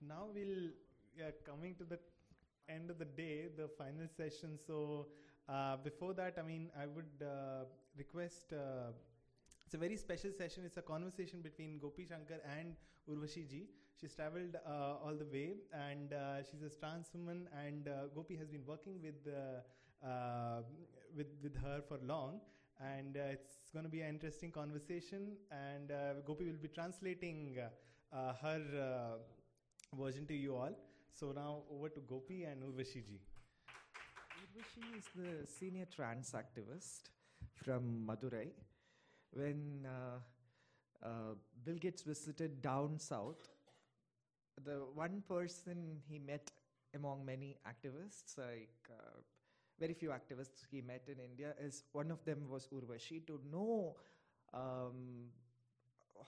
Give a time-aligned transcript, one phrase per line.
[0.00, 0.70] Now we'll
[1.16, 1.98] we are coming to the
[2.68, 4.58] end of the day, the final session.
[4.66, 5.06] So
[5.48, 7.64] uh, before that, I mean, I would uh,
[7.96, 8.52] request.
[8.52, 8.92] Uh,
[9.64, 10.64] it's a very special session.
[10.64, 12.74] It's a conversation between Gopi Shankar and
[13.08, 13.66] Urvashi ji.
[14.00, 17.48] She's traveled uh, all the way, and uh, she's a trans woman.
[17.64, 19.26] And Gopi has been working with
[21.16, 22.40] with with her for long,
[22.80, 25.36] and uh, it's going to be an interesting conversation.
[25.50, 27.58] And uh, Gopi will be translating
[28.12, 29.18] uh, her
[29.96, 30.72] version to you all.
[31.12, 33.20] So now over to Gopi and Urvashi ji.
[34.40, 37.10] Urvashi is the senior trans activist
[37.54, 38.48] from Madurai.
[39.32, 43.48] When uh, uh, Bill Gates visited down south,
[44.64, 46.50] the one person he met
[46.94, 49.20] among many activists, like uh,
[49.78, 53.96] very few activists he met in India, is one of them was Urvashi to know
[54.54, 55.28] um,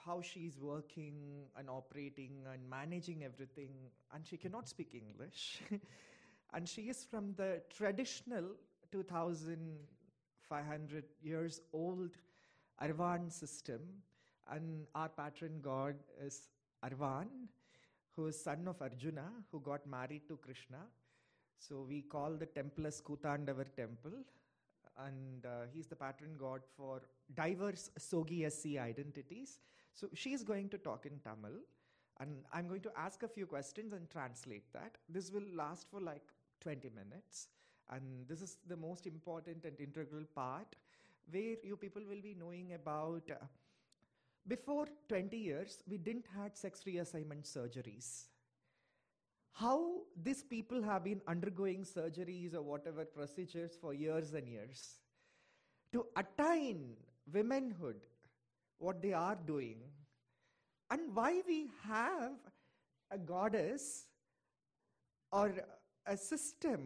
[0.05, 3.71] how she's working and operating and managing everything,
[4.15, 5.61] and she cannot speak English.
[6.55, 8.45] and she is from the traditional
[8.93, 12.11] 2500 years old
[12.83, 13.81] Arvan system,
[14.51, 15.95] and our patron god
[16.25, 16.49] is
[16.85, 17.29] Arvan,
[18.17, 20.79] who is son of Arjuna, who got married to Krishna.
[21.59, 24.13] So we call the temple as Kutandavar temple,
[25.07, 27.03] and uh, he's the patron god for
[27.35, 29.61] diverse SOGIESC identities.
[29.95, 31.59] So she's going to talk in Tamil,
[32.21, 34.99] and I'm going to ask a few questions and translate that.
[35.09, 36.23] This will last for like
[36.61, 37.49] 20 minutes,
[37.91, 40.77] and this is the most important and integral part
[41.31, 43.23] where you people will be knowing about.
[43.31, 43.45] Uh,
[44.49, 48.25] before 20 years, we didn't had sex reassignment surgeries
[49.54, 54.80] How these people have been undergoing surgeries or whatever procedures for years and years
[55.94, 56.96] to attain
[57.34, 58.00] womanhood,
[58.80, 59.78] what they are doing,
[60.90, 62.34] and why we have
[63.12, 64.08] a goddess
[65.32, 65.54] or
[66.06, 66.82] a system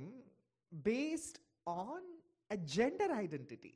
[0.83, 2.01] based on
[2.51, 3.73] a gender identity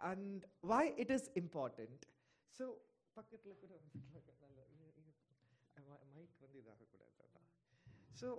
[0.00, 2.06] and why it is important.
[2.58, 2.64] So,
[3.16, 3.72] பக்கத்துல கூட
[5.76, 7.07] நல்ல mic வந்து இதாகக்கூடாது அதான்
[8.19, 8.29] so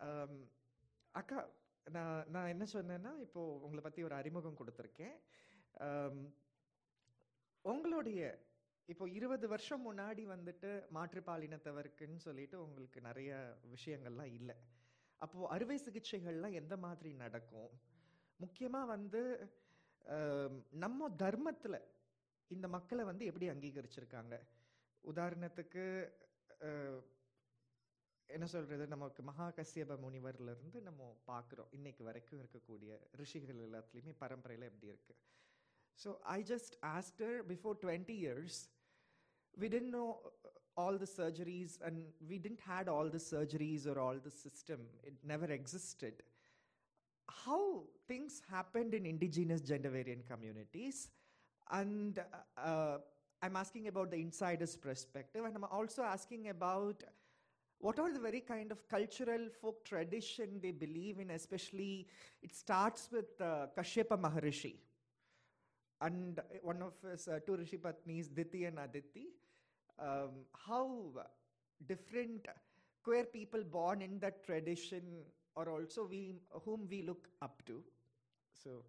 [0.00, 0.34] um,
[1.14, 1.38] அக்கா
[1.86, 5.16] நான் நான் என்ன சொன்னேன்னா இப்போ உங்களை பற்றி ஒரு அறிமுகம் கொடுத்துருக்கேன்.
[5.86, 6.16] Um,
[7.64, 8.20] உங்களுடைய
[8.88, 13.30] இப்போ இருபது வருஷம் முன்னாடி வந்துட்டு மாற்றுப்பாலினத்தவருக்குன்னு சொல்லிட்டு உங்களுக்கு நிறைய
[13.70, 14.56] விஷயங்கள்லாம் இல்லை.
[15.20, 17.72] அப்போ அறுவை சிகிச்சைகள்லாம் எந்த மாதிரி நடக்கும்?
[18.40, 19.22] முக்கியமாக வந்து
[20.04, 20.54] um,
[20.84, 21.80] நம்ம தர்மத்தில்
[22.50, 24.34] இந்த மக்களை வந்து எப்படி அங்கீகரிச்சிருக்காங்க?
[25.04, 25.84] உதாரணத்துக்கு
[28.29, 32.91] என்ன சொல்றது நமக்கு மகாகசியப முனிவர்ல இருந்து நம்ம பார்க்குறோம் இன்னைக்கு வரைக்கும் இருக்கக்கூடிய
[33.21, 35.15] ரிஷிகள் எல்லாத்துலேயுமே பரம்பரையில் எப்படி இருக்கு
[35.99, 38.59] so I just asked her before twenty years
[39.53, 40.49] we didn't know uh,
[40.81, 41.97] all the surgeries and
[42.29, 46.13] we didn't had all the surgeries or all the system it never existed
[47.45, 47.61] how
[48.07, 50.97] things happened in indigenous gender variant communities
[51.69, 52.23] and uh,
[52.69, 52.97] uh,
[53.41, 57.03] i'm asking about the insider's perspective and i'm also asking about
[57.84, 61.30] what are the very kind of cultural folk tradition they believe in?
[61.30, 62.06] Especially
[62.42, 64.76] it starts with uh, kashyapa maharishi.
[66.00, 69.26] And one of his uh, two rishi patnis diti and aditi.
[69.98, 70.30] Um,
[70.66, 70.88] how
[71.86, 72.48] different
[73.02, 75.02] queer people born in that tradition
[75.54, 77.82] are also we whom we look up to.
[78.62, 78.82] So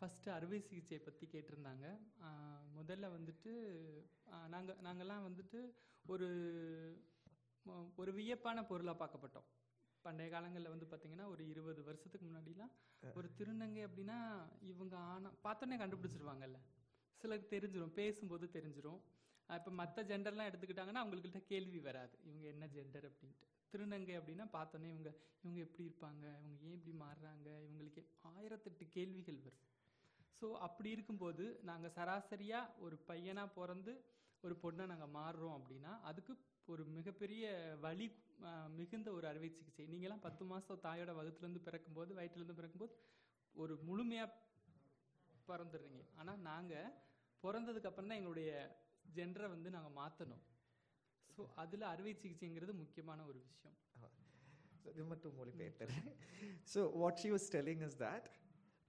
[0.00, 1.98] first அறுவை சிகிச்சையை பற்றி கேட்டிருந்தாங்க.
[2.78, 3.52] முதல்ல வந்துட்டு
[4.48, 5.72] நாங்கள் நாங்கள்லாம் வந்துட்டு
[6.06, 6.26] ஒரு
[7.66, 9.44] ம- ஒரு வியப்பான பொருளாக பார்க்கப்பட்டோம்.
[10.00, 12.70] பண்டைய காலங்களில் வந்து பார்த்தீங்கன்னா ஒரு இருபது வருஷத்துக்கு முன்னாடிலாம்
[13.14, 16.56] ஒரு திருநங்கை அப்படின்னா இவங்க ஆனா பார்த்தோன்னே கண்டுபிடிச்சிருவாங்கல்ல.
[17.12, 19.00] சிலருக்கு தெரிஞ்சிடும் பேசும்போது தெரிஞ்சிடும்
[19.48, 22.18] இப்போ மற்ற ஜெண்டர்லாம் எடுத்துக்கிட்டாங்கன்னா அவங்கள்கிட்ட கேள்வி வராது.
[22.24, 23.46] இவங்க என்ன ஜெண்டர் அப்படின்ட்டு.
[23.72, 26.18] திருநங்கை அப்படின்னா பார்த்தோன்னே இவங்க இவங்க எப்படி இருப்பாங்க?
[26.18, 27.48] இவங்க ஏன் இப்படி மாறுறாங்க?
[27.66, 29.74] இவங்களுக்கு ஆயிரத்தெட்டு கேள்விகள் வரும்.
[30.38, 33.92] ஸோ அப்படி இருக்கும்போது நாங்கள் சராசரியாக ஒரு பையனாக பிறந்து
[34.44, 36.32] ஒரு பொண்ணை நாங்கள் மாறுறோம் அப்படின்னா அதுக்கு
[36.72, 37.44] ஒரு மிகப்பெரிய
[37.84, 38.06] வலி
[38.78, 39.84] மிகுந்த ஒரு அறுவை சிகிச்சை.
[39.92, 42.94] நீங்களாம் பத்து மாதம் தாயோட வகுத்துலேருந்து பிறக்கும்போது வயிற்றுலேருந்து பிறக்கும்போது
[43.54, 44.34] ஒரு முழுமையாக
[45.48, 46.02] பிறந்துடுறீங்க.
[46.20, 46.92] ஆனால் நாங்கள்
[47.42, 48.50] பிறந்ததுக்கு அப்புறம் தான் எங்களுடைய
[49.16, 50.44] ஜென்டரை வந்து நாங்கள் மாற்றணும்
[51.34, 53.78] ஸோ அதில் அறுவை சிகிச்சைங்கிறது முக்கியமான ஒரு விஷயம்.
[54.92, 56.10] இது மட்டும் மொழிபெயர்த்தேன்.
[56.72, 57.94] So what she was telling is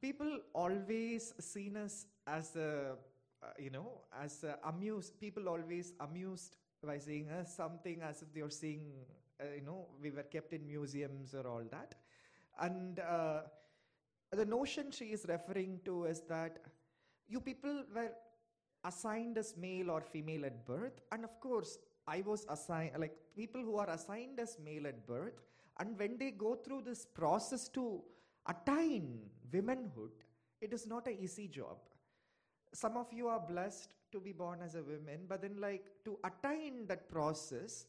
[0.02, 2.96] people always seen us as a
[3.44, 8.34] uh, you know as a amused people always amused by seeing us something as if
[8.34, 8.92] they are seeing
[9.42, 11.96] uh, you know we were kept in museums or all that.
[12.60, 13.42] And uh,
[14.32, 16.58] the notion she is referring to is that
[17.28, 18.12] you people were
[18.84, 21.78] assigned as male or female at birth, and of course,
[22.08, 25.42] I was assigned, like people who are assigned as male at birth,
[25.80, 28.02] and when they go through this process to
[28.48, 29.20] attain
[29.52, 30.12] womanhood,
[30.62, 31.78] it is not an easy job.
[32.74, 36.18] Some of you are blessed to be born as a woman, but then, like, to
[36.24, 37.88] attain that process,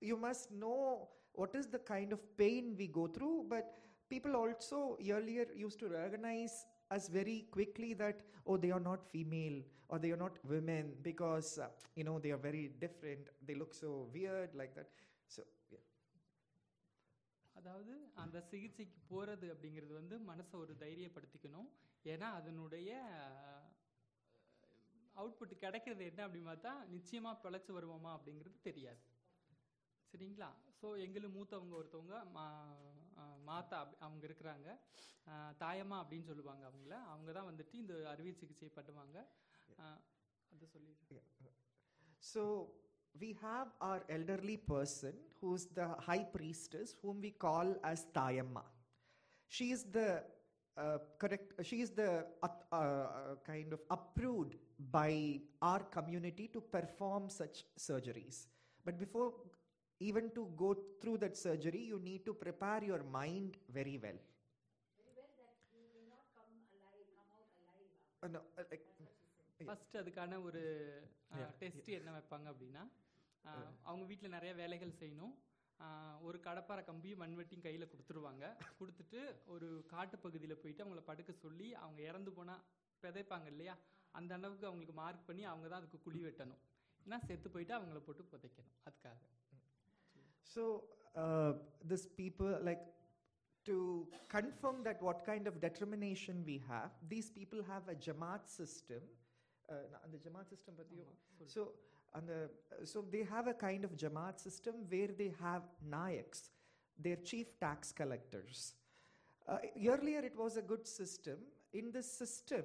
[0.00, 3.74] you must know what is the kind of pain we go through, but
[4.08, 9.62] people also earlier used to recognize us very quickly that oh they are not female
[9.88, 13.28] or they are not women because uh, you know they are very different.
[13.46, 14.88] They look so weird like that.
[15.28, 15.78] So yeah
[17.64, 21.68] அதாவது அந்த சிகிச்சைக்கு போகிறது அப்படிங்கிறது வந்து மனசை ஒரு தைரியப்படுத்திக்கணும்.
[22.04, 22.90] ஏன்னா அதனுடைய
[25.16, 28.98] அவுட்புட் கிடைக்கிறது என்ன அப்படின்னு பார்த்தா நிச்சயமாக பிழைச்சி வருவோமா அப்படிங்கிறது தெரியாது.
[30.12, 30.48] சரிங்களா?
[30.80, 32.44] ஸோ எங்களுக்கு மூத்தவங்க ஒருத்தவங்க மா
[33.46, 34.68] மாத்தா அப்- அவங்க இருக்கிறாங்க.
[35.58, 36.92] தாயம்மா அப்படின்னு சொல்லுவாங்க அவங்கள.
[37.04, 39.18] அவங்க தான் வந்துட்டு இந்த அறுவை சிகிச்சை பண்ணுவாங்க.
[40.52, 40.96] அதை சொல்லி
[42.34, 42.42] so
[43.20, 48.62] we have our elderly person who's the high priestess, whom we call as Tayamma.
[49.48, 50.22] She is the
[50.76, 51.64] uh, correct.
[51.64, 53.06] She is the uh, uh,
[53.46, 54.56] kind of approved
[54.90, 58.46] by our community to perform such surgeries.
[58.84, 59.32] But before
[60.00, 64.18] even to go through that surgery, you need to prepare your mind very well.
[68.22, 68.93] Uh, no, uh, like.
[69.58, 71.00] First அதுக்கான ஒரு
[71.58, 72.88] test என்ன வைப்பாங்க அப்படின்னா
[73.82, 75.34] அவங்க வீட்டில் நிறைய வேலைகள் செய்யணும்.
[76.22, 78.56] ஒரு கடப்பாரை கம்பியும் மண்வெட்டியும் கையில் கொடுத்துருவாங்க.
[78.80, 82.62] கொடுத்துட்டு ஒரு காட்டு பகுதியில் போயிட்டு அவங்கள படுக்க சொல்லி அவங்க இறந்து போனால்
[83.02, 83.78] விதைப்பாங்க இல்லையா?
[84.10, 86.58] அந்த அளவுக்கு அவங்களுக்கு மார்க் பண்ணி அவங்க தான் அதுக்கு குழி வெட்டணும்.
[87.06, 88.90] ஏன்னா செத்து போயிட்டு அவங்கள போட்டு புதைக்கணும்.
[88.90, 89.18] அதுக்காக.
[92.16, 92.92] People, like,
[93.62, 93.72] to
[94.32, 98.88] confirm that what kind of determination we have, these people have a Jamaat system.
[98.88, 99.23] Uh, na-
[100.05, 101.51] அந்த Jamaat system பத்தியும் ஆமா, சொல்லு.
[101.55, 101.61] so
[102.17, 102.39] and the,
[102.91, 105.63] so they have a kind of Jamaat system where they have
[105.95, 106.39] Nayaks,
[107.05, 108.59] their chief tax collectors.
[109.47, 109.59] Uh,
[109.93, 111.37] earlier, it was a good system.
[111.73, 112.63] In this system,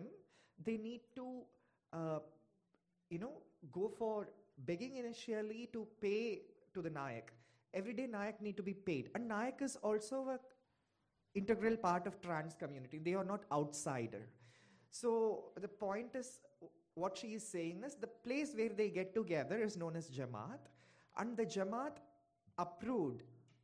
[0.66, 1.26] they need to,
[1.92, 2.20] uh,
[3.10, 3.34] you know,
[3.78, 4.28] go for
[4.70, 6.22] begging initially to pay
[6.74, 7.28] to the Nayak.
[7.74, 10.38] Every day, Nayak need to be paid, and Nayak is also a
[11.34, 12.98] integral part of trans community.
[12.98, 14.24] They are not outsider.
[14.90, 15.10] So
[15.56, 16.47] the point is, w-
[16.99, 20.59] what she is saying is the place where they get together is known as Jamaat,
[21.17, 21.97] and the Jamaat
[22.57, 23.23] approved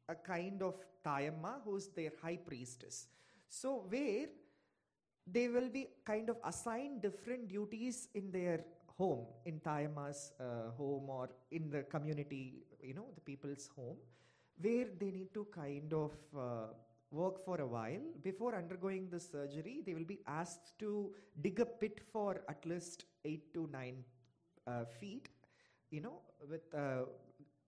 [0.10, 3.08] a kind of Tayamma, who's their high priestess.
[3.50, 4.28] So where
[5.28, 8.64] they will be kind of assigned different duties in their
[8.98, 13.98] home, in Tayamma's uh, home or in the community, you know, the people's home,
[14.62, 16.68] where they need to kind of uh,
[17.13, 18.05] work for a while.
[18.23, 20.91] Before undergoing the surgery, they will be asked to
[21.41, 23.99] dig a pit for at least eight to nine
[24.67, 25.29] uh, feet,
[25.91, 26.17] you know,
[26.49, 27.05] with a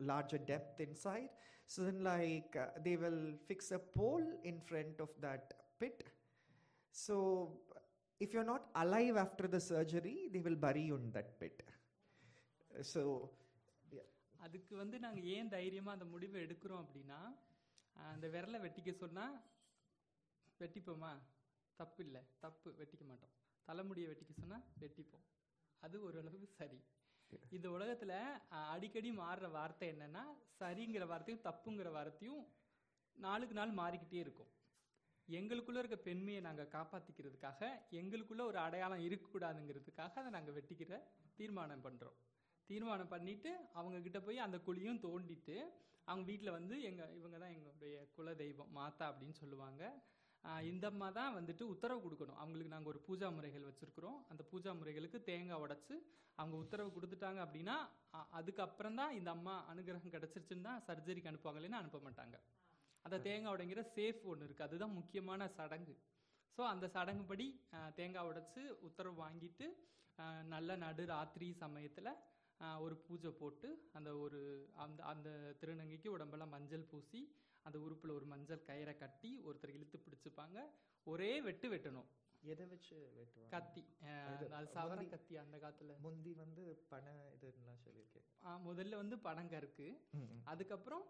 [0.00, 1.30] larger depth inside.
[1.66, 5.44] So then, like, uh, they will fix a pole in front of that
[5.80, 5.98] pit.
[6.94, 7.16] So,
[8.20, 11.62] if you're not alive after the surgery, they will bury you in that pit.
[12.82, 13.02] So,
[14.44, 17.55] அதுக்கு வந்து நாங்கள் ஏன் தைரியமாக அந்த முடிவை எடுக்கிறோம் அப்படின்னா ஆஹ்
[18.11, 19.35] அந்த விரலை வெட்டிக்க சொன்னால்
[20.59, 21.11] வெட்டிப்போமா?
[21.79, 22.69] தப்பு இல்லை தப்பு.
[22.79, 23.33] வெட்டிக்க மாட்டோம்.
[23.67, 25.25] தலைமுடியை வெட்டிக்க சொன்னால் வெட்டிப்போம்.
[25.83, 26.79] அது ஓரளவுக்கு சரி.
[27.55, 28.15] இந்த உலகத்தில்
[28.73, 30.23] அடிக்கடி மாறுற வார்த்தை என்னன்னா
[30.59, 32.43] சரிங்கிற வார்த்தையும் தப்புங்கிற வார்த்தையும்
[33.17, 34.51] நாளுக்கு நாள் மாறிக்கிட்டே இருக்கும்.
[35.27, 37.61] எங்களுக்குள்ளே இருக்க பெண்மையை நாங்கள் காப்பாற்றிக்கிறதுக்காக
[37.99, 40.99] எங்களுக்குள்ளே ஒரு அடையாளம் இருக்கக்கூடாதுங்கிறதுக்காக அதை நாங்கள் வெட்டிக்கிற
[41.39, 42.17] தீர்மானம் பண்ணுறோம்
[42.69, 45.57] தீர்மானம் பண்ணிவிட்டு அவங்கக்கிட்ட போய் அந்த குழியும் தோண்டிட்டு
[46.09, 49.83] அவங்க வீட்டில் வந்து எங்கள் இவங்க தான் எங்களுடைய குல தெய்வம் மாதா அப்படின்னு சொல்லுவாங்க.
[50.71, 52.37] இந்த அம்மா தான் வந்துட்டு உத்தரவு கொடுக்கணும்.
[52.41, 54.19] அவங்களுக்கு நாங்கள் ஒரு பூஜா முறைகள் வச்சுருக்குறோம்.
[54.31, 55.95] அந்த பூஜா முறைகளுக்கு தேங்காய் உடச்சி
[56.39, 57.75] அவங்க உத்தரவு கொடுத்துட்டாங்க அப்படின்னா
[58.39, 62.37] அதுக்கப்புறம் தான் இந்த அம்மா அனுகிரகம் கிடச்சிருச்சுன்னு தான் சர்ஜரிக்கு அனுப்புவாங்க இல்லைன்னா அனுப்ப மாட்டாங்க.
[63.05, 65.95] அந்த தேங்காய் உடைங்கிற சேஃப் ஒன்று இருக்குது அதுதான் முக்கியமான சடங்கு.
[66.55, 67.47] ஸோ அந்த சடங்குபடி
[67.99, 69.67] தேங்காய் உடைச்சி உத்தரவு வாங்கிட்டு
[70.53, 72.11] நல்ல நடு ராத்திரி சமயத்தில்
[72.79, 78.63] ஒரு பூஜை போட்டு அந்த ஒரு அந்த அந்த திருநங்கைக்கு உடம்பெல்லாம் மஞ்சள் பூசி அந்த உறுப்பில் ஒரு மஞ்சள்
[78.67, 80.61] கயிறை கட்டி ஒருத்தர் இழுத்து பிடிச்சுப்பாங்க.
[81.03, 82.05] ஒரே வெட்டு வெட்டணும்.
[82.41, 83.49] எதை வச்சு வெட்டுவாங்க?
[83.49, 83.85] கத்தி.
[84.25, 85.95] அது சவர முந்தி- கத்தி அந்த காலத்தில்.
[85.99, 88.45] முந்தி வந்து பண இதுலாம் சொல்லியிருக்கேன்.
[88.45, 89.97] முதல்ல வந்து பனங்கருக்கு
[90.43, 91.03] அதுக்கப்புறம்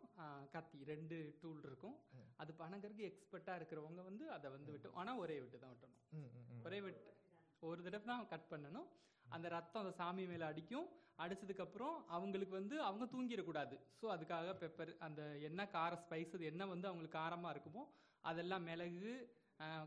[0.51, 0.83] கத்தி.
[0.83, 1.95] ரெண்டு டூல் இருக்கும்.
[2.35, 6.15] அது பனங்கருக்கு எக்ஸ்பர்ட்டாக இருக்கிறவங்க வந்து அதை வந்து வெட்டும் ஆனால் ஒரே வெட்டு தான் வெட்டணும்.
[6.63, 7.13] ஒரே வெட்டு.
[7.59, 8.87] ஒரு தடவை தான் கட் பண்ணணும்.
[9.35, 10.87] அந்த ரத்தம் அந்த சாமி மேலே அடிக்கும்.
[11.23, 13.75] அடிச்சதுக்கப்புறம் அவங்களுக்கு வந்து அவங்க தூங்கிடக்கூடாது.
[13.99, 17.83] ஸோ அதுக்காக பெப்பர் அந்த என்ன கார ஸ்பைஸ் அது என்ன வந்து அவங்களுக்கு காரமாக இருக்குமோ
[18.29, 19.13] அதெல்லாம் மிளகு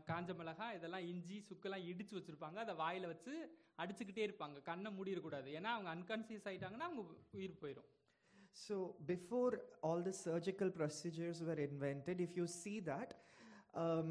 [0.09, 2.57] காஞ்ச மிளகாய் இதெல்லாம் இஞ்சி சுக்கெல்லாம் இடிச்சு வச்சிருப்பாங்க.
[2.65, 3.33] அதை வாயில வச்சு
[3.81, 4.57] அடிச்சுக்கிட்டே இருப்பாங்க.
[4.69, 5.49] கண்ணை மூடிடக்கூடாது.
[5.59, 7.03] ஏன்னா அவங்க அன்கான்சியஸ் ஆயிட்டாங்கன்னா அவங்க
[7.39, 7.87] உயிர் போயிடும்
[8.65, 8.77] so
[9.11, 9.55] before
[9.89, 13.13] all the surgical procedures were invented if you see that
[13.79, 14.03] you know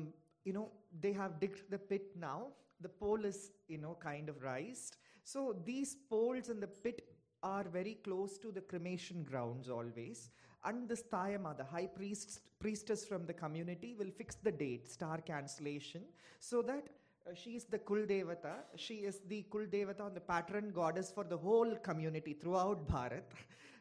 [0.49, 0.69] you know,
[1.03, 2.39] they have digged the pit now.
[2.81, 3.41] The pole is,
[3.73, 4.95] you know, kind of raised.
[5.25, 7.07] So these poles in the pit
[7.43, 10.31] are very close to the cremation grounds always.
[10.65, 15.21] And this Thayama, the high priest, priestess from the community, will fix the date, star
[15.27, 16.03] constellation,
[16.39, 16.89] so that
[17.27, 18.57] uh, she is the Kuldevata.
[18.77, 23.23] She is the Kuldevata and the patron goddess for the whole community throughout Bharat.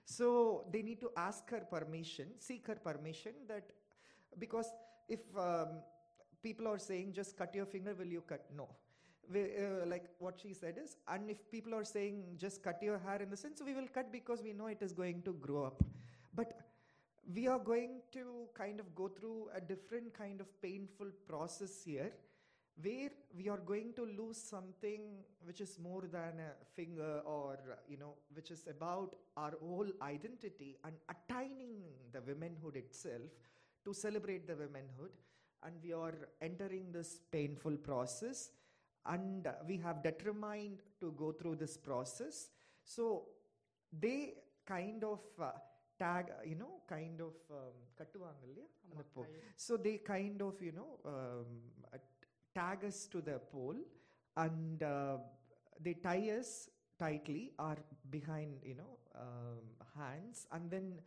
[0.06, 3.70] So they need to ask her permission, seek her permission that
[4.40, 4.74] because
[5.08, 5.82] if um,
[6.42, 8.46] people are saying just cut your finger, will you cut?
[8.56, 8.70] No.
[9.36, 13.22] Uh, like what she said is, and if people are saying just cut your hair
[13.22, 15.84] in the sense, we will cut because we know it is going to grow up.
[16.34, 16.54] But
[17.36, 22.12] we are going to kind of go through a different kind of painful process here
[22.82, 25.02] where we are going to lose something
[25.44, 27.58] which is more than a finger or
[27.88, 31.76] you know which is about our whole identity and attaining
[32.14, 33.30] the womanhood itself
[33.84, 35.12] to celebrate the womanhood
[35.64, 38.52] and we are entering this painful process
[39.06, 42.50] and we have determined to go through this process.
[42.84, 43.26] So
[43.92, 44.34] they
[44.66, 45.52] kind of uh,
[45.98, 47.74] tag, you know, kind of um,
[49.56, 51.46] So they kind of, you know, um,
[52.56, 53.76] tag us to the pole
[54.38, 55.18] and uh,
[55.82, 57.78] they tie us tightly are
[58.10, 59.66] behind you know um,
[59.98, 61.00] hands and then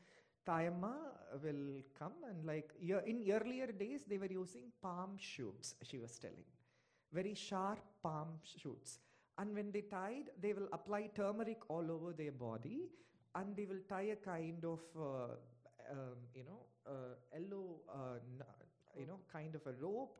[0.46, 0.94] Thayamma
[1.42, 2.72] will come and like
[3.06, 6.44] in earlier days they were using palm shoots she was telling.
[7.12, 8.98] Very sharp palm shoots.
[9.38, 12.88] And when they tied, they will apply turmeric all over their body
[13.34, 15.34] and they will tie a kind of, uh,
[15.90, 18.18] um, you know, uh, yellow, uh,
[18.98, 20.16] you know, kind of a rope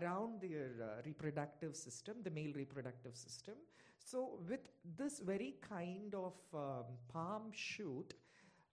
[0.00, 3.54] around their uh, reproductive system, the male reproductive system.
[3.98, 8.14] So, with this very kind of um, palm shoot,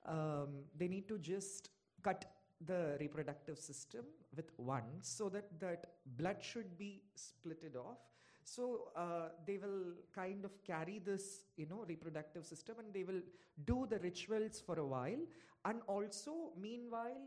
[0.05, 1.69] um, they need to just
[2.03, 2.25] cut
[2.65, 5.85] the reproductive system with one so that that
[6.17, 7.97] blood should be splitted off.
[8.43, 13.21] So uh, they will kind of carry this you know reproductive system and they will
[13.65, 15.23] do the rituals for a while.
[15.65, 17.21] And also meanwhile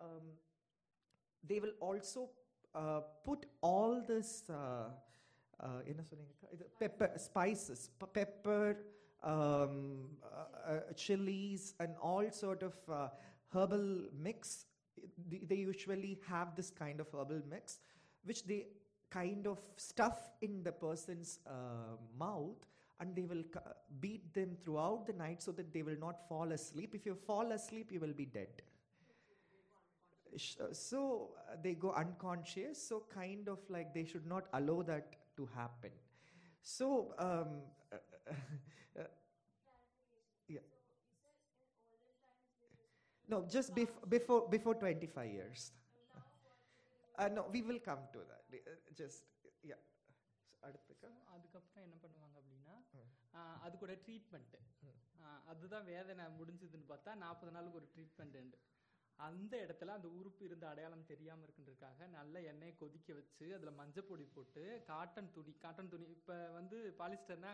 [0.00, 0.22] um,
[1.46, 2.30] they will also
[2.74, 4.90] uh, put all this uh,
[5.60, 5.66] uh,
[6.78, 8.76] pepper spices pepper
[9.22, 13.08] um, uh, uh, chilies and all sort of uh,
[13.52, 14.66] herbal mix
[15.28, 17.78] they, usually have this kind of herbal mix
[18.24, 18.66] which they
[19.10, 22.66] kind of stuff in the person's uh, mouth
[23.00, 23.42] and they will
[24.00, 26.94] beat them throughout the night so that they will not fall asleep.
[26.94, 28.62] If you fall asleep you will be dead.
[30.72, 35.48] So uh, they go unconscious so kind of like they should not allow that to
[35.54, 35.90] happen.
[36.62, 37.62] So um,
[43.32, 45.62] no just bef- before before 25 years.
[47.18, 48.44] Uh, no we will come to that.
[48.52, 49.20] Uh, just
[49.64, 49.80] yeah.
[50.62, 51.10] அடுத்துக்கா?
[51.34, 52.76] அதுக்கப்புறம் என்ன பண்ணுவாங்க அப்படின்னா
[53.60, 54.58] அது கூட treatment.
[55.46, 58.58] அதுதான் வேதனை முடிஞ்சதுன்னு பார்த்தா நாற்பது நாளுக்கு ஒரு ட்ரீட்மெண்ட் உண்டு.
[59.16, 64.82] அந்த இடத்துல அந்த உறுப்பு இருந்த அடையாளம் தெரியாமல் இருக்குன்றதுக்காக நல்ல எண்ணெயை கொதிக்க வச்சு அதில் மஞ்சப்பொடி போட்டு
[64.86, 67.52] காட்டன் துணி காட்டன் துணி இப்போ வந்து பாலிஸ்டர்னா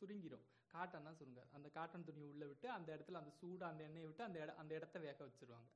[0.00, 0.46] சுருங்கிரும்.
[0.76, 1.42] காட்டன் தான் சுருங்க.
[1.56, 4.72] அந்த காட்டன் துணியை உள்ளே விட்டு அந்த இடத்துல அந்த சூடு அந்த எண்ணெயை விட்டு அந்த இட அந்த
[4.78, 5.68] இடத்த வேக வச்சிருவாங்க.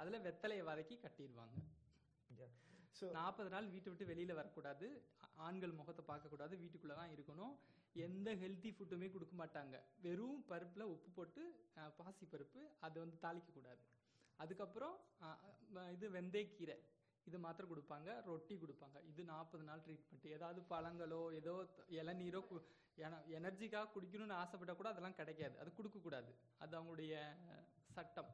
[0.00, 1.58] அதில் வெத்தலையை வதக்கி கட்டிடுவாங்க.
[3.16, 4.88] நாற்பது நாள் வீட்டை விட்டு வெளியில வரக்கூடாது.
[5.46, 6.54] ஆண்கள் முகத்தை பார்க்கக்கூடாது.
[6.62, 7.54] வீட்டுக்குள்ள தான் இருக்கணும்.
[8.06, 9.74] எந்த ஹெல்த்தி ஃபுட்டுமே கொடுக்க மாட்டாங்க.
[10.04, 11.42] வெறும் பருப்புல உப்பு போட்டு
[11.98, 13.82] பாசி பருப்பு அதை வந்து தாளிக்க கூடாது
[14.44, 14.96] அதுக்கப்புறம்
[15.96, 16.76] இது வெந்தயக்கீரை.
[17.28, 18.98] இது மாத்திரம் கொடுப்பாங்க ரொட்டி கொடுப்பாங்க.
[19.10, 21.54] இது நாற்பது நாள் ட்ரீட்மெண்ட் ஏதாவது பழங்களோ ஏதோ
[22.00, 22.42] இளநீரோ
[23.38, 25.56] எனர்ஜிக்காக குடிக்கணும்னு ஆசைப்பட்டா கூட அதெல்லாம் கிடைக்காது.
[25.62, 26.32] அது கொடுக்கக்கூடாது
[26.64, 27.14] அது அவங்களுடைய
[27.96, 28.32] சட்டம்.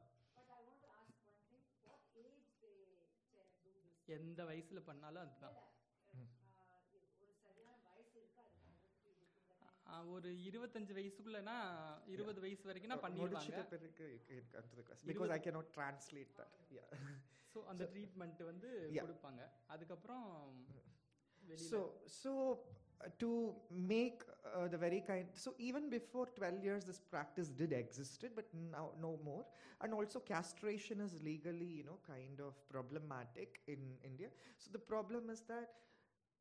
[4.17, 5.57] எந்த வயசுல பண்ணாலும் அதுதான்.
[10.15, 11.55] ஒரு இருபத்தஞ்சு வயசுக்குள்ளனா
[12.13, 13.63] இருபது வயசு வரைக்கும் நான் பண்ணிடுவாங்க.
[13.71, 13.89] பிறகு
[17.50, 19.02] because I cannot translate that yeah so அந்த ட்ரீட்மெண்ட் வந்து Yeah.
[19.04, 19.42] கொடுப்பாங்க
[19.74, 20.26] அதுக்கப்புறம்
[21.50, 21.78] வெளியில So,
[22.22, 22.58] so
[23.04, 24.20] uh, to make
[24.54, 28.90] uh, the very kind, so even before 12 years, this practice did existed, but now
[29.00, 29.44] no more.
[29.80, 34.28] And also, castration is legally, you know, kind of problematic in India.
[34.58, 35.70] So the problem is that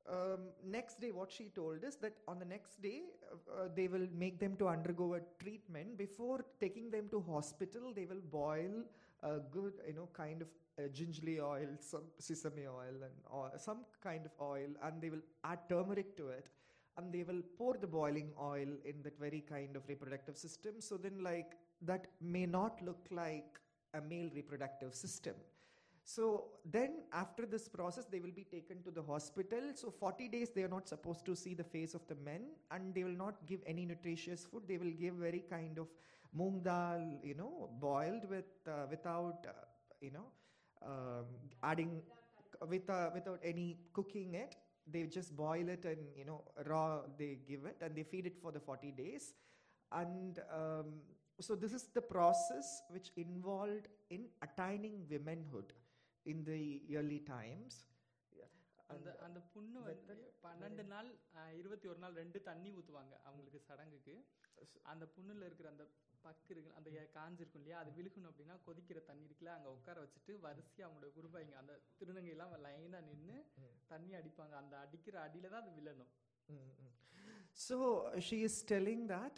[0.07, 3.87] um, next day, what she told is that on the next day, uh, uh, they
[3.87, 5.97] will make them to undergo a treatment.
[5.97, 8.83] Before taking them to hospital, they will boil
[9.23, 10.47] a good, you know, kind of
[10.84, 15.26] uh, gingerly oil, some sesame oil, and or some kind of oil, and they will
[15.44, 16.48] add turmeric to it,
[16.96, 20.80] and they will pour the boiling oil in that very kind of reproductive system.
[20.80, 23.58] So then, like that may not look like
[23.94, 25.34] a male reproductive system.
[26.02, 29.60] So then, after this process, they will be taken to the hospital.
[29.74, 32.94] So 40 days, they are not supposed to see the face of the men, and
[32.94, 34.64] they will not give any nutritious food.
[34.66, 35.88] They will give very kind of
[36.36, 39.52] moong dal, you know, boiled with uh, without, uh,
[40.00, 40.26] you know,
[40.84, 41.26] um,
[41.62, 42.02] adding
[42.68, 44.56] with uh, without any cooking it.
[44.90, 47.00] They just boil it and you know raw.
[47.18, 49.34] They give it and they feed it for the 40 days,
[49.92, 50.86] and um,
[51.40, 55.72] so this is the process which involved in attaining womanhood
[56.26, 57.86] in the early times.
[58.92, 61.08] அந்த அந்த புண்ணு வந்து பன்னெண்டு நாள்
[61.60, 64.14] இருபத்தி ஒரு நாள் ரெண்டு தண்ணி ஊற்றுவாங்க அவங்களுக்கு சடங்குக்கு.
[64.92, 65.84] அந்த புண்ணுல இருக்கிற அந்த
[66.24, 70.88] பக்கு இருக்கு அந்த காஞ்சிருக்கும் இல்லையா அது விழுகணும் அப்படின்னா கொதிக்கிற தண்ணி இருக்குல்ல அங்கே உட்கார வச்சுட்டு வரிசையாக
[70.88, 73.38] அவங்களோட குருபாய்ங்க அந்த திருநங்கையெல்லாம் லைனாக நின்று
[73.92, 74.54] தண்ணி அடிப்பாங்க.
[74.62, 76.10] அந்த அடிக்கிற அடியில தான் அது விழணும்.
[76.48, 76.90] Mm, mm.
[77.52, 79.36] So uh, she is telling that,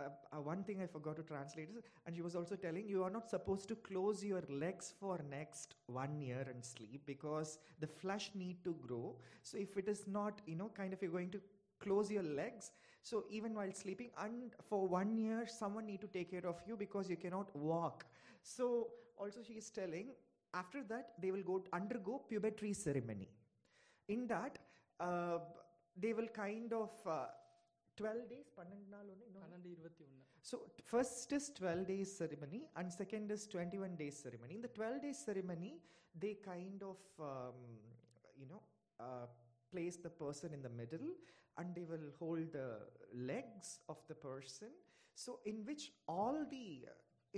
[0.00, 0.06] uh, uh.
[0.06, 3.02] Uh, uh, one thing I forgot to translate is, and she was also telling you
[3.02, 7.86] are not supposed to close your legs for next one year and sleep because the
[7.86, 9.16] flesh need to grow.
[9.42, 11.40] So if it is not, you know, kind of you're going to
[11.80, 12.70] close your legs.
[13.02, 16.76] So even while sleeping, and for one year, someone need to take care of you
[16.76, 18.04] because you cannot walk.
[18.42, 20.08] So also she is telling,
[20.54, 23.28] after that they will go undergo puberty ceremony
[24.08, 24.58] in that
[25.00, 25.38] uh,
[25.96, 26.90] they will kind of
[27.95, 29.43] uh, 12 days பன்னெண்டு நாள் ஒண்ணு, இன்னொன்னு?
[29.45, 34.15] பன்னெண்டு இருபத்தி ஒன்று so t- first is 12 days ceremony and second is 21 days
[34.25, 35.71] ceremony in the 12 days ceremony
[36.23, 37.01] they kind of
[37.31, 37.59] um,
[38.41, 38.61] you know
[39.05, 39.27] uh,
[39.73, 41.09] place the person in the middle
[41.59, 42.69] and they will hold the
[43.31, 44.71] legs of the person
[45.23, 45.83] so in which
[46.15, 46.65] all the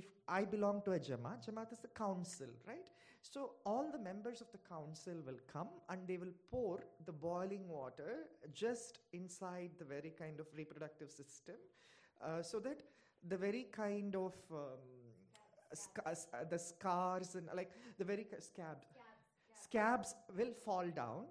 [0.02, 0.08] if
[0.40, 2.90] i belong to a jamaat jamaat is the council right
[3.23, 7.69] So all the members of the council will come and they will pour the boiling
[7.69, 11.57] water just inside the very kind of reproductive system
[12.23, 12.83] uh, so that
[13.29, 14.79] the very kind of um,
[15.75, 18.87] scars, uh, the scars and like the very ca- scabs,
[19.63, 21.25] scabs will fall down.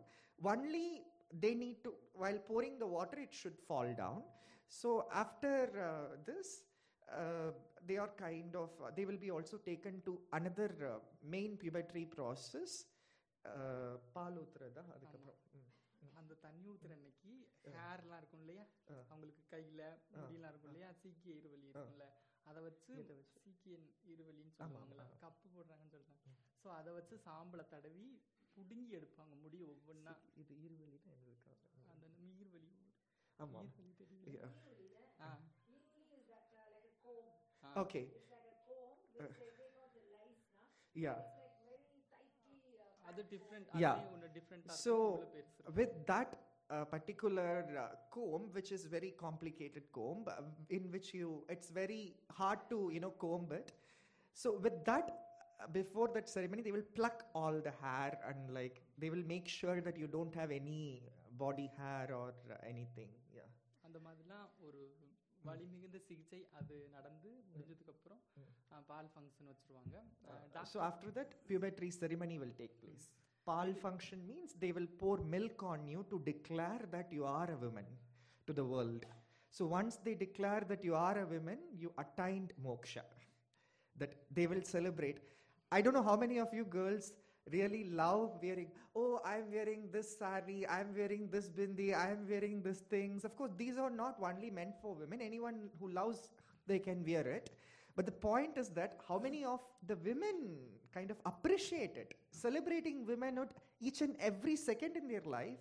[0.43, 1.03] Only
[1.39, 4.23] they need to while pouring the water, it should fall down.
[4.69, 6.63] So after uh, this,
[7.11, 7.51] uh,
[7.87, 12.05] they are kind of uh, they will be also taken to another uh, main puberty
[12.15, 12.71] process.
[13.45, 14.83] Uh, பால் ஊத்துறதா?
[14.95, 15.41] அதுக்கப்புறம்.
[16.13, 17.31] அந்த தண்ணி ஊத்துற அன்னைக்கு
[17.75, 18.63] ஹேர்லாம் இருக்கும் இல்லையா?
[18.91, 18.95] ஆ.
[19.11, 19.81] அவங்களுக்கு கையில
[20.13, 20.89] முடியெல்லாம் இருக்கும் இல்லையா?
[21.01, 22.07] சீக்கிய இருவலி இருக்கும்ல.
[22.45, 22.93] அதை வச்சு?
[23.43, 24.81] சீக்கியன் இருவலின்னு ஆமா.
[25.23, 26.33] கப்பு போடுறாங்கன்னு சொல்றாங்க.
[26.61, 28.07] ஸோ அதை வச்சு சாம்பலை தடவி
[28.57, 31.55] புடுங்கி எடுப்பாங்க முடி ஒவ்வொன்றா இது இருவலினா என்னதுக்கா
[31.93, 32.71] அந்த நீர்வலி
[33.39, 33.59] ஆமா.
[37.66, 37.68] நீர்வலி தெரியல Yeah.
[37.68, 37.82] ஆ ஆ.
[37.82, 38.04] Okay.
[41.04, 41.18] Yeah.
[43.10, 43.96] அது டிஃப்ரெண்ட் Yeah.
[44.14, 45.76] ஒன்று டிஃப்ரெண்ட்டாக So, இருக்கும் பெருசு இருக்கும்.
[45.78, 46.30] with that
[46.74, 50.36] uh, particular uh, comb which is very complicated comb uh,
[50.76, 52.02] in which you it's very
[52.40, 53.68] hard to you know comb it
[54.36, 55.16] so with that uh,
[55.78, 59.78] before that ceremony they will pluck all the hair and like they will make sure
[59.88, 60.82] that you don't have any
[61.44, 63.50] body hair or uh, anything yeah
[63.86, 64.82] அந்த மாதிரிலாம் ஒரு
[65.47, 68.21] வலி மிகுந்த சிகிச்சை அது நடந்து முடிஞ்சதுக்கு அப்புறம்
[68.89, 69.95] பால் ஃபங்க்ஷன் வச்சிருவாங்க.
[70.71, 73.05] ஸோ ஆஃப்டர் தட் பியூபெட்ரி ceremony will take place
[73.47, 77.59] ball function means they will pour milk on you to declare that you are a
[77.63, 77.91] women
[78.47, 79.05] to the world
[79.53, 83.05] so once they declare that you are a women you attained moksha
[83.95, 85.21] that they will celebrate
[85.71, 87.09] I don't know how many of you girls
[87.51, 92.79] really love wearing oh i'm wearing this sari i'm wearing this bindi i'm wearing these
[92.89, 93.23] things.
[93.25, 95.21] Of course these are not only meant for women.
[95.21, 96.31] Anyone who loves
[96.67, 97.49] they can wear it.
[97.95, 100.57] But the point is that how many of the women
[100.93, 105.59] kind of appreciate it, celebrating womanhood each and every second in their life,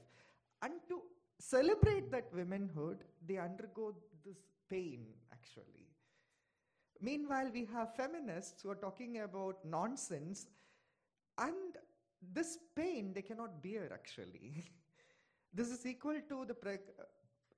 [0.62, 1.00] and to
[1.38, 3.94] celebrate that womanhood, they undergo
[4.24, 5.88] this pain actually.
[7.00, 10.46] Meanwhile, we have feminists who are talking about nonsense,
[11.38, 11.65] and
[12.22, 14.64] this pain they cannot bear actually.
[15.54, 16.76] this is equal to the uh,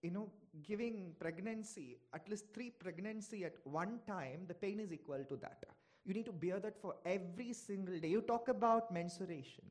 [0.02, 0.30] you know
[0.62, 5.64] giving pregnancy at least three pregnancy at one time the pain is equal to that.
[6.04, 8.08] You need to bear that for every single day.
[8.08, 9.64] You talk about menstruation.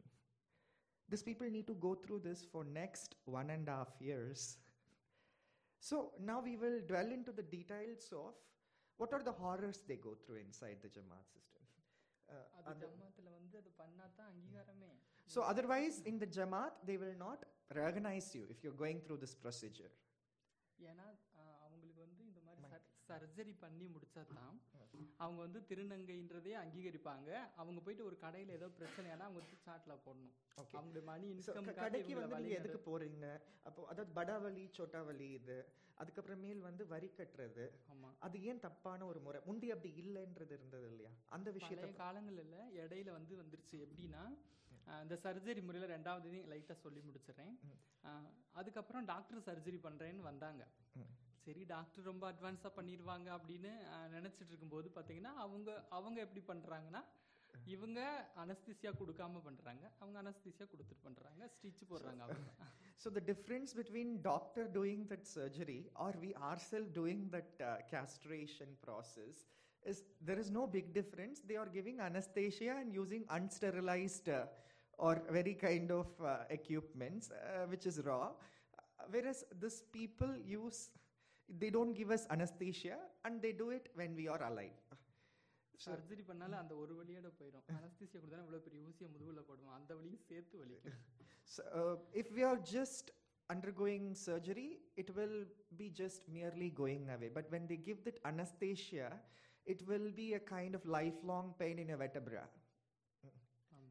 [1.10, 4.58] These people need to go through this for next one and a half years.
[5.80, 8.34] So now we will dwell into the details of
[8.98, 11.57] what are the horrors they go through inside the jamaat system
[15.27, 19.35] so otherwise in the jamaat they will not recognize you if you're going through this
[19.45, 19.93] procedure
[20.91, 21.09] ஏன்னா
[23.08, 24.56] Surgery பண்ணி முடிச்சா தான்
[25.24, 27.30] அவங்க வந்து திருநங்கைன்றதே அங்கீகரிப்பாங்க.
[27.62, 30.36] அவங்க போயிட்டு ஒரு கடையில ஏதோ பிரச்சனையானா அவங்க வந்து சாட்ல போடணும்.
[30.78, 33.26] அவங்களுடைய மணி இன்கம் கடைக்கு வந்து நீங்க எதுக்கு போறீங்க?
[33.70, 35.58] அப்போ அதாவது படாவலி சோட்டாவலி இது
[35.98, 38.10] அதுக்கப்புறமேல் வந்து வரி கட்டுறது ஆமா.
[38.26, 39.40] அது ஏன் தப்பான ஒரு முறை?
[39.48, 41.12] முந்தி அப்படி இல்லைன்றது இருந்தது இல்லையா?
[41.38, 43.78] அந்த விஷயத்தை காலங்கள்ல இடையில வந்து வந்துருச்சு.
[43.86, 44.24] எப்படின்னா
[45.04, 47.56] இந்த சர்ஜரி முறையில் ரெண்டாவது லைட்டாக சொல்லி முடிச்சிடுறேன்.
[48.60, 50.64] அதுக்கப்புறம் டாக்டர் சர்ஜரி பண்ணுறேன்னு வந்தாங்க.
[51.48, 53.72] சரி டாக்டர் ரொம்ப அட்வான்ஸாக பண்ணிடுவாங்க அப்படின்னு
[54.16, 57.02] நினச்சிட்டு இருக்கும்போது பார்த்தீங்கன்னா அவங்க அவங்க எப்படி பண்ணுறாங்கன்னா
[57.68, 58.00] இவங்க
[58.44, 62.50] அனஸ்திசியா கொடுக்காம பண்ணுறாங்க அவங்க அனஸ்திசியா கொடுத்துட்டு பண்ணுறாங்க ஸ்டிச் போடுறாங்க அவங்க.
[63.02, 66.32] So the difference between doctor doing that surgery or we
[66.66, 67.56] ourselves doing that
[67.92, 69.40] castration process
[69.84, 74.32] is there is no big difference they are giving anaesthesia and using unsterilised
[75.00, 76.16] or very kind of
[76.60, 77.30] equipments
[77.74, 78.22] which is raw
[79.10, 80.82] where is this people use
[81.49, 84.77] they don't give us anesthesia and they do it when we are alive.
[85.75, 89.93] So- surgery பண்ணாலும் அந்த ஒரு வழியோட போயிடும் அனஸ்திசியா கொடுத்தா இவ்வளவு பெரிய ஊசியை முதுகுல போடுவோம் அந்த
[89.99, 91.01] வழியும் சேர்த்து வலிக்கும்
[91.55, 93.07] So, uh, if we are just
[93.51, 94.69] undergoing surgery,
[95.03, 95.35] it will
[95.81, 97.31] be just merely going away.
[97.39, 99.09] But when they give that anesthesia,
[99.67, 102.45] it will be a kind of lifelong pain in a vertebra.
[103.73, 103.91] ஆமா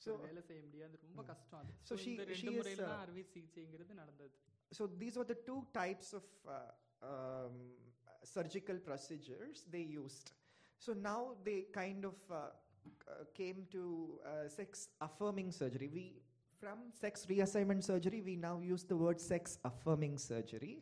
[0.00, 1.28] So, So, வேலை செய்ய முடியாது ரொம்ப Mm.
[1.32, 4.36] கஷ்டம் அது So So, she- இந்த she ரெண்டு is, முறையில uh, தான் அறுவை சிகிச்சைங்கிறது நடந்தது
[4.72, 6.70] so these are the two types of uh,
[7.03, 7.51] um,
[8.23, 10.31] surgical procedures they used.
[10.79, 15.89] So now they kind of uh, uh, came to uh, sex affirming surgery.
[15.93, 16.21] We
[16.59, 20.81] from sex reassignment surgery we now use the word sex affirming surgery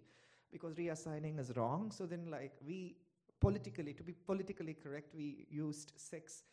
[0.51, 1.91] because reassigning is wrong.
[1.91, 2.95] So then like we
[3.41, 6.43] politically to be politically correct we used sex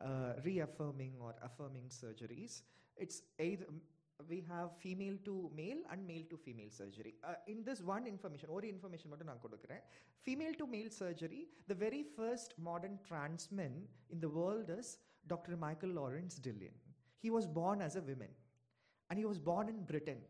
[0.00, 2.62] uh, reaffirming or affirming surgeries.
[2.96, 3.66] It's either
[4.29, 7.15] we have female to male and male to female surgery.
[7.23, 9.83] Uh, in this one information, ஒரு information மட்டும் நான் கொடுக்குறேன்
[10.27, 13.75] female to male surgery, the very first modern trans man
[14.13, 14.89] in the world is
[15.33, 15.55] Dr.
[15.65, 16.75] Michael Lawrence Dillon.
[17.23, 18.31] He was born as a woman
[19.09, 20.21] and he was born in Britain.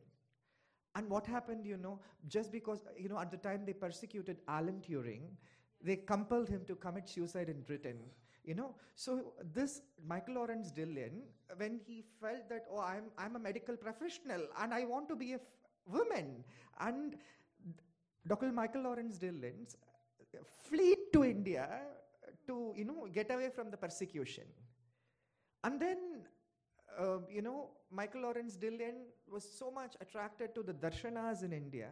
[0.96, 4.80] And what happened, you know, just because, you know, at the time they persecuted Alan
[4.86, 5.22] Turing,
[5.82, 8.00] they compelled him to commit suicide in Britain.
[8.47, 11.23] You know, so this Michael Lawrence Dillon,
[11.57, 15.33] when he felt that, oh, I'm, I'm a medical professional and I want to be
[15.33, 15.41] a
[15.85, 16.45] woman,
[16.79, 17.17] and
[18.27, 18.53] Dr.
[18.53, 19.67] Michael Lawrence Dillon
[20.69, 21.69] fled to India
[22.47, 24.45] to, you know, get away from the persecution.
[25.65, 25.99] And then,
[26.99, 31.89] uh, you know, Michael Lawrence Dillon was so much attracted to the darshanas in India,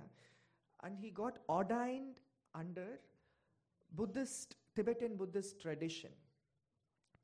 [0.84, 2.20] and he got ordained
[2.54, 3.00] under
[3.92, 6.10] Buddhist, Tibetan Buddhist tradition.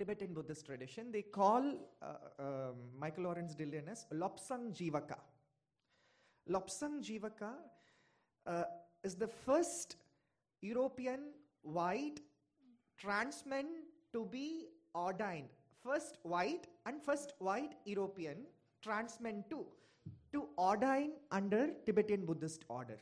[0.01, 1.63] Tibetan Buddhist tradition, they call
[2.01, 2.07] uh,
[2.39, 5.19] um, Michael Lawrence Dillon as Lobzang Jivaka.
[6.49, 7.51] Lobzang Jivaka
[8.47, 8.63] uh,
[9.05, 9.97] is the first
[10.63, 11.21] European
[11.61, 12.19] white
[12.97, 13.67] trans men
[14.15, 15.51] to be ordained.
[15.85, 18.47] First white and first white European
[18.83, 19.67] trans men too
[20.33, 22.99] to ordain under Tibetan Buddhist order.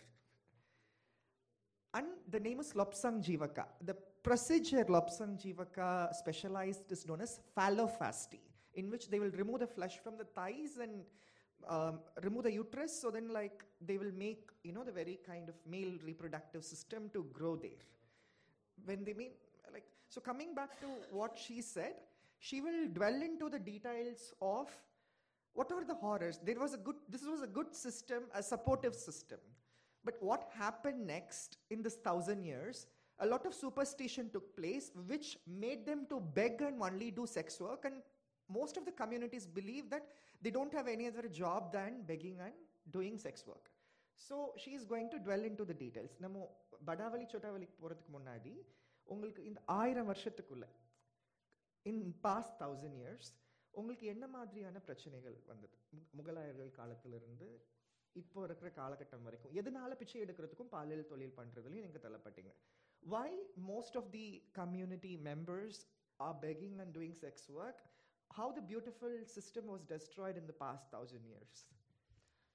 [1.95, 3.67] And the name is Lobzang Jivaka.
[3.85, 8.41] The procedure Lobzang Jivaka specialized is known as phalloplasty,
[8.75, 11.03] in which they will remove the flesh from the thighs and
[11.69, 13.01] um, remove the uterus.
[13.01, 17.11] So then, like, they will make, you know, the very kind of male reproductive system
[17.13, 17.85] to grow there.
[18.85, 19.31] When they mean,
[19.73, 21.95] like, so coming back to what she said,
[22.39, 24.69] she will dwell into the details of
[25.55, 26.39] what are the horrors.
[26.45, 29.39] There was a good, this was a good system, a supportive system.
[30.05, 32.87] But what happened next in this thousand years?
[33.21, 35.29] A lot of superstition took place, which
[35.59, 37.85] made them to beg and only do sex work.
[37.85, 37.97] And
[38.49, 40.05] most of the communities believe that
[40.43, 42.55] they don't have any other job than begging and
[42.89, 43.67] doing sex work.
[44.21, 46.13] So she is going to dwell into the details.
[46.21, 46.45] நம்ம
[46.87, 48.53] படாவலி சொட்டாவலிக்கு போகிறதுக்கு முன்னாடி
[49.07, 50.65] உங்களுக்கு இந்த ஆயிரம் வருஷத்துக்குள்ள
[51.87, 53.31] இன் past thousand years
[53.75, 57.49] உங்களுக்கு என்ன மாதிரியான பிரச்சனைகள் வந்தது மு- முகலாயர்கள் காலத்திலிருந்து
[58.17, 62.53] இப்போ இருக்கிற காலகட்டம் வரைக்கும் எதனால பிச்சை எடுக்கிறதுக்கும் பாலியல் தொழில் பண்றதுலயும் நீங்க தள்ளப்பட்டீங்க
[63.03, 65.87] why most of the community members
[66.21, 67.77] are begging and doing sex work?
[68.31, 71.53] How the beautiful system was destroyed in the past thousand years?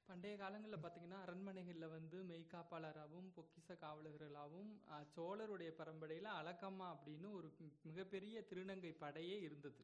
[0.10, 4.71] பண்டைய காலங்களில் பார்த்தீங்கன்னா அரண்மனைகளில் வந்து மெய்காப்பாளராகவும் பொக்கிச காவலர்களாகவும்
[5.13, 7.49] சோழருடைய பரம்பரையில் அலக்கம்மா அப்படின்னு ஒரு
[7.84, 9.82] மிகப்பெரிய திருநங்கை படையே இருந்தது.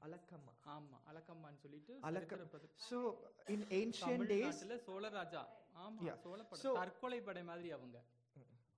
[0.00, 1.92] alakama ஆமா அலக்கம்மான்னு சொல்லிட்டு
[3.54, 5.42] in ancient days தமிழ்நாட்டுல சோழராஜா
[5.84, 6.00] ஆமா
[6.62, 7.96] So- தற்கொலை படை மாதிரி அவங்க.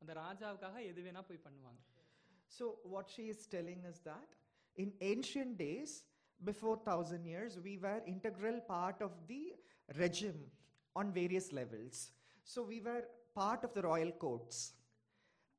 [0.05, 1.81] அந்த ராஜாவுக்காக எது வேணா போய் பண்ணுவாங்க
[2.55, 4.29] So, what she is telling is that
[4.83, 5.91] in ancient days,
[6.49, 9.43] before thousand years, we were integral part of the
[10.01, 10.41] regime
[10.99, 11.95] on various levels.
[12.53, 13.03] So, we were
[13.41, 14.59] part of the royal courts.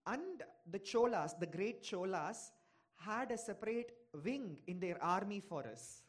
[0.07, 2.51] and the Cholas, the great Cholas,
[2.97, 3.93] had a separate
[4.25, 6.03] wing in their army for us.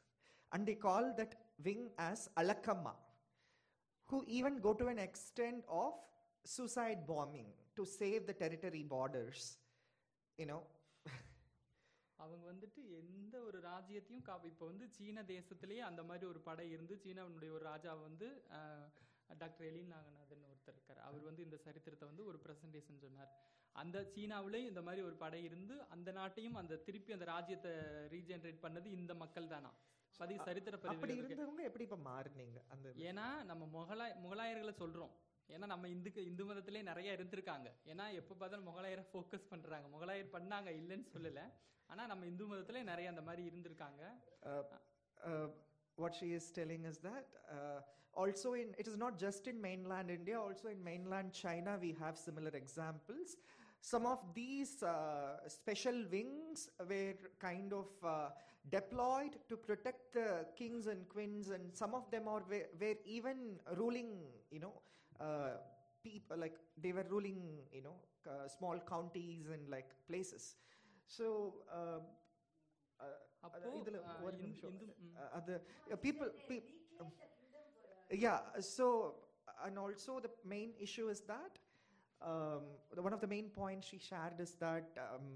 [0.52, 2.94] And they call that wing as Alakamma,
[4.06, 5.94] who even go to an extent of
[6.55, 9.41] suicide bombing to save the territory borders.
[10.39, 10.61] You know,
[12.19, 16.95] அவங்க வந்துட்டு எந்த ஒரு ராஜ்யத்தையும் கா இப்போ வந்து சீன தேசத்திலேயே அந்த மாதிரி ஒரு படை இருந்து
[17.03, 18.29] சீனாவுடைய ஒரு ராஜா வந்து
[19.43, 21.01] டாக்டர் எலின் நாகநாதன் ஒருத்தர் இருக்கார்.
[21.09, 23.31] அவர் வந்து இந்த சரித்திரத்தை வந்து ஒரு பிரசன்டேஷன் சொன்னார்.
[23.83, 27.75] அந்த சீனாவிலேயும் இந்த மாதிரி ஒரு படை இருந்து அந்த நாட்டையும் அந்த திருப்பி அந்த ராஜ்யத்தை
[28.17, 29.73] ரீஜெனரேட் பண்ணது இந்த மக்கள் தானா?
[30.21, 35.15] சரித்திர அப்படி இருந்தவங்க எப்படி இப்ப மாறுனீங்க அந்த ஏன்னா நம்ம முகலாய முகலாயர்களை சொல்றோம்.
[35.55, 40.71] ஏன்னா நம்ம இந்துக்கு இந்து மதத்திலே நிறைய இருந்திருக்காங்க ஏன்னா எப்போ பார்த்தாலும் முகலாயரை ஃபோக்கஸ் பண்றாங்க முகலாயர் பண்ணாங்க
[40.81, 41.43] இல்லைன்னு சொல்லல
[41.93, 44.03] ஆனா நம்ம இந்து மதத்திலே நிறைய அந்த மாதிரி இருந்திருக்காங்க
[45.99, 47.81] what she is telling is that uh,
[48.15, 52.17] also in it is not just in mainland India, also in mainland China, we have
[52.17, 53.37] similar examples.
[53.81, 58.31] Some of these uh, special wings were kind of uh,
[58.71, 63.59] deployed to protect the kings and queens, and some of them are were, were even
[63.77, 64.11] ruling,
[64.51, 64.75] you know,
[65.20, 65.54] uh,
[66.06, 67.96] people like they were ruling, you know,
[68.26, 70.46] uh, small counties and like places.
[71.10, 71.28] So.
[71.80, 72.00] Uh,
[73.00, 74.76] uh, அப்போ இதுல ஆஹ், ஒரு இந்து- நிமிஷம்.
[74.82, 75.16] இந்து ம்.
[75.22, 75.54] Uh, அது
[76.06, 76.68] people pe-
[78.26, 78.40] yeah
[78.76, 78.86] so
[79.66, 81.54] and also the main issue is that
[82.30, 82.64] um,
[82.96, 85.28] the, one of the main points she shared is that um,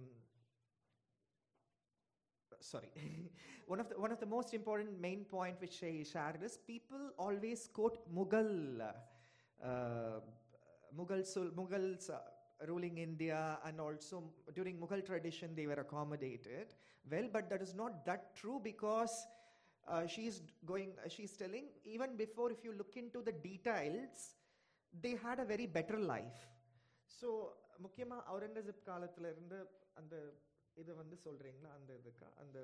[2.71, 2.91] sorry
[3.73, 7.03] one of the one of the most important main point which she shared is people
[7.25, 8.51] always quote mughal
[9.61, 10.17] uh,
[10.91, 12.19] mughal sul- mughals uh,
[12.61, 14.17] ruling india and also
[14.57, 16.67] during mughal tradition they were accommodated
[17.05, 19.15] well but that is not that true because
[19.87, 24.17] uh, she's going uh, she's telling even before if you look into the details
[24.93, 26.41] they had a very better life
[27.09, 27.29] so
[27.85, 29.57] முக்கியமா அவுரங்கசீப் காலத்துல இருந்து
[29.99, 30.15] அந்த
[30.77, 32.57] இது வந்து சொல்றீங்களா அந்த இதுக்கு அந்த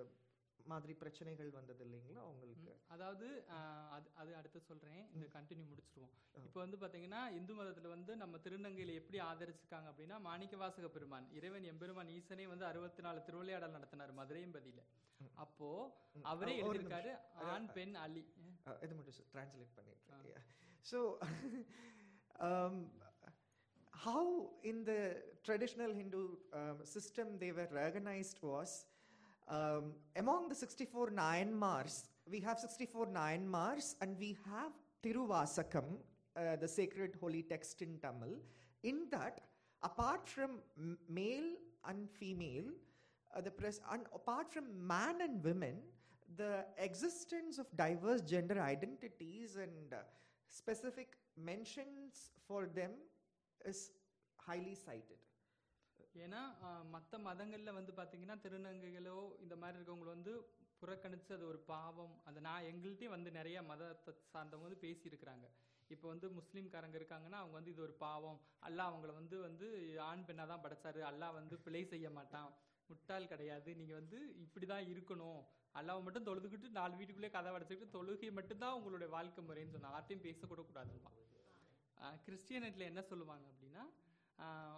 [0.73, 2.73] மாதிரி பிரச்சனைகள் வந்தது இல்லைங்களா உங்களுக்கு?
[2.89, 3.27] அதாவது
[3.97, 5.03] அது அது அடுத்து சொல்றேன்.
[5.17, 6.15] இந்த கண்டினியூ முடிச்சிருவோம்.
[6.49, 12.13] இப்போ வந்து பாத்தீங்கன்னா இந்து மதத்துல வந்து நம்ம திருநங்கையில எப்படி ஆதரிச்சிருக்காங்க அப்படின்னா மாணிக்கவாசக பெருமான் இறைவன் எம்பெருமான்
[12.17, 14.83] ஈசனே வந்து அறுபத்தி நாலு திருவிளையாடல் நடத்தினார் மதுரையம்பதியில
[15.45, 15.71] அப்போ
[16.33, 17.13] அவரே எழுதியிருக்காரு
[17.55, 18.25] ஆண் பெண் அலி
[18.87, 20.45] இது மட்டும் ட்ரான்ஸ்லேட் பண்ணிட்டு
[20.85, 20.99] so
[22.41, 22.87] um,
[23.93, 26.21] how in the traditional Hindu
[26.53, 28.71] um, system they were recognized was
[29.49, 35.85] um, among the 64 Nayanmars, we have 64 Nayanmars and we have Tiruvasakam,
[36.37, 38.37] uh, the sacred holy text in Tamil.
[38.83, 39.41] In that,
[39.83, 40.59] apart from
[41.09, 41.53] male
[41.89, 42.71] and female,
[43.35, 45.77] uh, the pres- and apart from man and women,
[46.37, 49.97] the existence of diverse gender identities and uh,
[50.49, 52.91] specific mentions for them
[53.65, 53.91] is
[54.37, 55.19] highly cited.
[56.15, 56.41] ஏன்னா
[56.95, 60.33] மற்ற மதங்களில் மதங்கள்ல வந்து பாத்தீங்கன்னா திருநங்கைகளோ இந்த மாதிரி இருக்கவங்களை வந்து
[60.81, 62.15] புறக்கணிச்சு அது ஒரு பாவம்.
[62.29, 65.47] அதை நான் எங்கள்கிட்டயும் வந்து நிறைய மதத்தை சார்ந்தவங்க வந்து பேசியிருக்கிறாங்க.
[65.91, 68.39] இப்போ வந்து முஸ்லீம்காரங்க இருக்காங்கன்னா அவங்க வந்து இது ஒரு பாவம்.
[68.69, 69.67] அல்லாஹ் அவங்கள வந்து வந்து
[70.09, 71.01] ஆண் பெண்ணா தான் படைச்சாரு.
[71.11, 72.51] அல்லாஹ் வந்து பிழை செய்ய மாட்டான்.
[72.91, 73.71] முட்டாள் கிடையாது.
[73.81, 75.41] நீங்க வந்து இப்படிதான் இருக்கணும்.
[75.79, 80.63] அல்லாவை மட்டும் தொழுதுகிட்டு நாலு வீட்டுக்குள்ளே கதை அடைச்சிக்கிட்டு தொழுகை மட்டும்தான் உங்களுடைய வாழ்க்கை முறைன்னு சொன்னா யார்ட்டையும் பேசக்கூட
[80.69, 81.11] கூடாதுப்பா
[82.27, 83.85] கிறிஸ்டியனிட்டில் என்ன சொல்லுவாங்க அப்படின்னா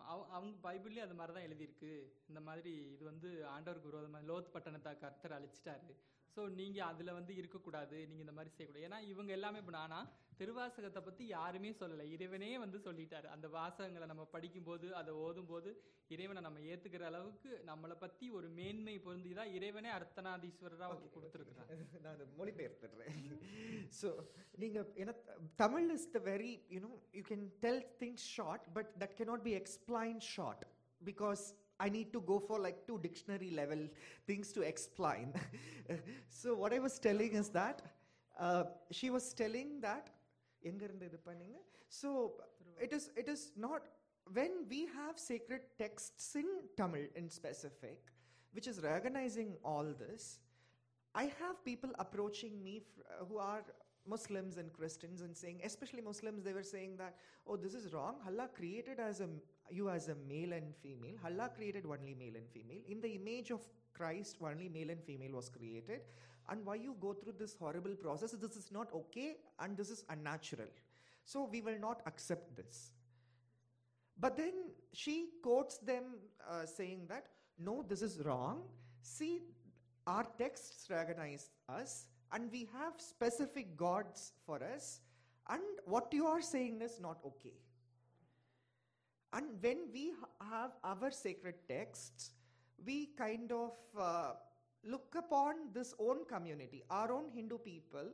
[0.05, 2.13] அவ- அவங்க பைபிள்லேயே அது மாதிரி தான் எழுதியிருக்கு.
[2.29, 5.95] இந்த மாதிரி இது வந்து ஆண்டவருக்கு விரோதமாக லோத் பட்டணத்தை கர்த்தர் அழிச்சிட்டாரு.
[6.37, 7.97] ஸோ நீங்கள் அதில் வந்து இருக்கக்கூடாது.
[8.09, 8.87] நீங்கள் இந்த மாதிரி செய்யக்கூடாது.
[8.89, 10.01] ஏன்னா இவங்க எல்லாமே இப்போ நானா
[10.41, 12.05] திருவாசகத்தை பற்றி யாருமே சொல்லலை.
[12.17, 13.27] இறைவனே வந்து சொல்லிட்டாரு.
[13.35, 15.73] அந்த வாசகங்களை நம்ம படிக்கும்போது அதை ஓதும்போது
[16.15, 22.27] இறைவனை நம்ம ஏற்றுக்கிற அளவுக்கு நம்மளை பற்றி ஒரு மேன்மை பொருந்தி தான் இறைவனே அர்த்தநாதீஸ்வரராக கொடுத்துருக்குறாங்க நான் அதை
[22.41, 23.21] மொழிபெயர்த்துடுறேன்.
[24.01, 24.11] ஸோ
[24.65, 25.15] நீங்கள் ஏன்னா
[25.65, 30.23] Tamil is the very you know you can tell things short but that cannot be explained
[30.35, 30.61] short.
[31.01, 31.43] Because
[31.81, 33.89] I need to go for like two dictionary level
[34.27, 35.33] things to explain.
[36.29, 37.83] so what I was telling is that
[38.39, 40.11] uh, she was telling that
[41.89, 42.35] so
[42.81, 43.83] it is it is not
[44.33, 47.99] when we have sacred texts in Tamil in specific,
[48.53, 50.39] which is recognizing all this,
[51.15, 53.65] I have people approaching me uh, who are
[54.07, 57.17] Muslims and Christians and saying, especially Muslims, they were saying that,
[57.47, 58.17] oh, this is wrong.
[58.27, 59.29] Allah created as a
[59.73, 61.17] you as a male and female.
[61.25, 62.83] Allah created only male and female.
[62.89, 63.61] In the image of
[63.95, 66.01] Christ, only male and female was created.
[66.49, 68.33] And why you go through this horrible process?
[68.33, 70.69] This is not okay and this is unnatural.
[71.25, 72.91] So we will not accept this.
[74.19, 74.53] But then
[74.93, 76.05] she quotes them
[76.49, 77.27] uh, saying that,
[77.59, 78.63] no, this is wrong.
[79.03, 79.41] See,
[80.07, 85.01] our texts recognize us, and we have specific gods for us,
[85.49, 87.55] and what you are saying is not okay.
[89.33, 90.13] And when we
[90.51, 92.33] have our sacred texts,
[92.85, 94.33] we kind of uh,
[94.85, 98.09] look upon this own community, our own Hindu people.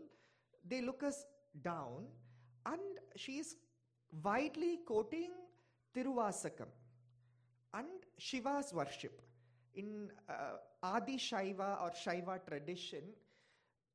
[0.68, 1.24] They look us
[1.62, 2.06] down,
[2.66, 2.80] and
[3.14, 3.56] she is
[4.22, 5.30] widely quoting
[5.94, 6.66] Tiruvasakam
[7.74, 7.86] and
[8.20, 9.22] Shiva's worship.
[9.74, 13.02] In uh, Adi Shaiva or Shaiva tradition,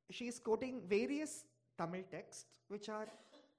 [0.10, 1.44] she is quoting various
[1.78, 3.08] Tamil texts, which are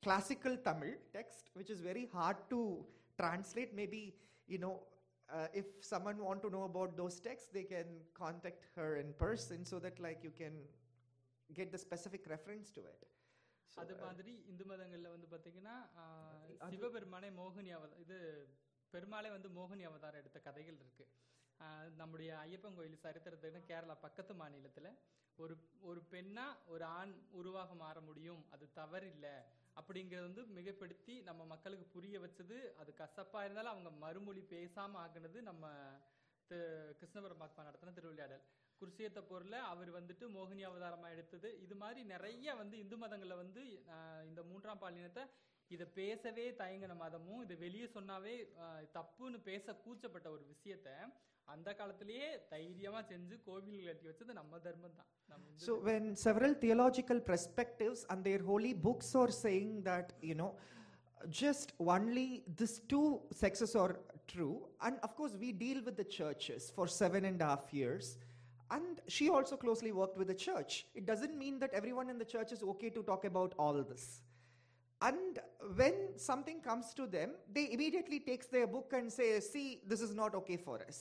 [0.03, 2.85] classical Tamil text, which is very hard to
[3.23, 3.73] translate.
[3.75, 4.03] Maybe,
[4.49, 4.75] you know,
[5.29, 9.65] uh, if someone want to know about those texts, they can contact her in person
[9.65, 10.55] so that like you can
[11.51, 13.01] get the specific reference to it.
[13.73, 15.75] அது uh, மாதிரி இந்து மதங்கள்ல வந்து பாத்தீங்கன்னா
[16.73, 18.17] சிவபெருமானே மோகினி அவத இது
[18.93, 21.05] பெருமாளே வந்து மோகினி அவதாரம் எடுத்த கதைகள் இருக்கு
[22.01, 24.89] நம்முடைய ஐயப்பன் கோயில் சரித்திரத்துக்கு கேரளா பக்கத்து மாநிலத்துல
[25.39, 25.55] ஒரு
[25.91, 29.27] ஒரு பெண்ணா ஒரு ஆண் உருவாக மாற முடியும் அது தவறில்ல
[29.77, 32.57] அப்படிங்கிறது வந்து மிகப்படுத்தி நம்ம மக்களுக்கு புரிய வச்சது.
[32.81, 35.71] அது கசப்பா இருந்தாலும் அவங்க மறுமொழி பேசாம ஆக்குனது நம்ம
[36.99, 38.45] கிருஷ்ணபுரம் கிருஷ்ண நடத்தின திருவிளையாடல்.
[38.81, 41.49] குருஷேத்த போர்ல அவர் வந்துட்டு மோகினி அவதாரமா எடுத்தது.
[41.65, 43.63] இது மாதிரி நிறைய வந்து இந்து மதங்களில் வந்து
[44.29, 45.25] இந்த மூன்றாம் பாலினத்தை
[45.71, 48.35] இதை பேசவே தயங்கின மதமும் இதை வெளியே சொன்னாவே
[48.97, 50.89] தப்புன்னு பேச கூச்சப்பட்ட ஒரு விஷயத்த
[51.54, 56.54] அந்த காலத்திலேயே தைரியமா செஞ்சு கோவில் கட்டி வச்சது நம்ம தர்மம் தான் நம்ம Hindu So when several
[56.64, 60.52] theological perspectives and their holy books are saying that, you know,
[61.44, 62.28] just only
[62.60, 63.08] these two
[63.42, 63.94] sexes are
[64.34, 68.08] true, and of course we deal with the churches for seven and a half years,
[68.76, 70.72] and she also closely worked with the church.
[70.94, 74.06] It doesn't mean that everyone in the church is okay to talk about all this.
[75.10, 75.40] And
[75.80, 75.98] when
[76.30, 80.36] something comes to them, they immediately takes their book and say, "See, this is not
[80.42, 81.00] okay for us."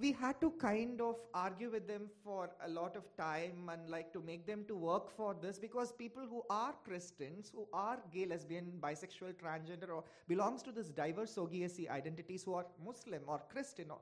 [0.00, 4.12] we had to kind of argue with them for a lot of time and like
[4.12, 8.26] to make them to work for this because people who are christians who are gay
[8.26, 13.90] lesbian bisexual transgender or belongs to this diverse SOGIESC identities who are muslim or christian
[13.90, 13.98] or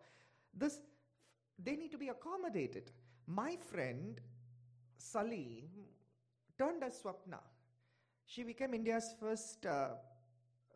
[0.54, 0.80] this
[1.58, 2.92] they need to be accommodated
[3.26, 4.20] my friend
[4.98, 5.68] Sally
[6.58, 7.40] turned as Swapna.
[8.26, 9.90] She became India's first uh,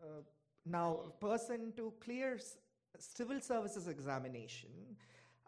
[0.03, 0.23] uh,
[0.67, 2.39] now person to clear
[2.99, 4.71] civil services examination.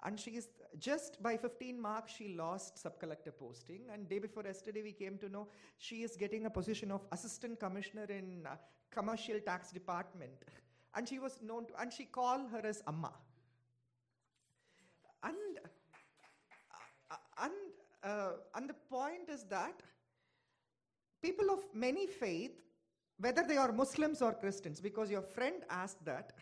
[0.04, 3.82] And she is just by 15 marks, she lost sub collector posting.
[3.92, 7.60] And day before yesterday, we came to know she is getting a position of assistant
[7.60, 8.56] commissioner in uh,
[8.90, 10.32] commercial tax department.
[10.94, 13.12] And she was known to, and she called her as Amma.
[15.22, 15.36] And
[17.10, 17.52] uh, and
[18.02, 19.82] uh, and the point is that
[21.22, 22.52] people of many faith
[23.18, 26.32] whether they are muslims or christians because your friend asked that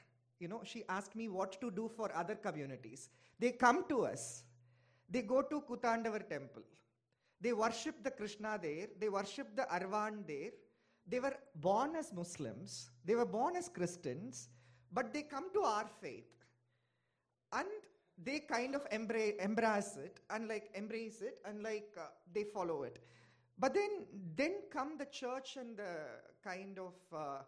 [0.41, 3.09] you know she asked me what to do for other communities.
[3.39, 4.43] They come to us.
[5.09, 6.63] They go to kutandavar temple.
[7.41, 8.89] They worship the krishna there.
[8.99, 10.51] They worship the Aravan there.
[11.07, 12.91] They were born as muslims.
[13.05, 14.49] They were born as christians
[14.93, 16.25] but they come to our faith.
[17.53, 17.69] And
[18.23, 22.83] they kind of embrace, embrace it and like embrace it and like uh, they follow
[22.83, 22.99] it.
[23.59, 25.95] But then then come the church and the
[26.45, 27.43] kind of uh,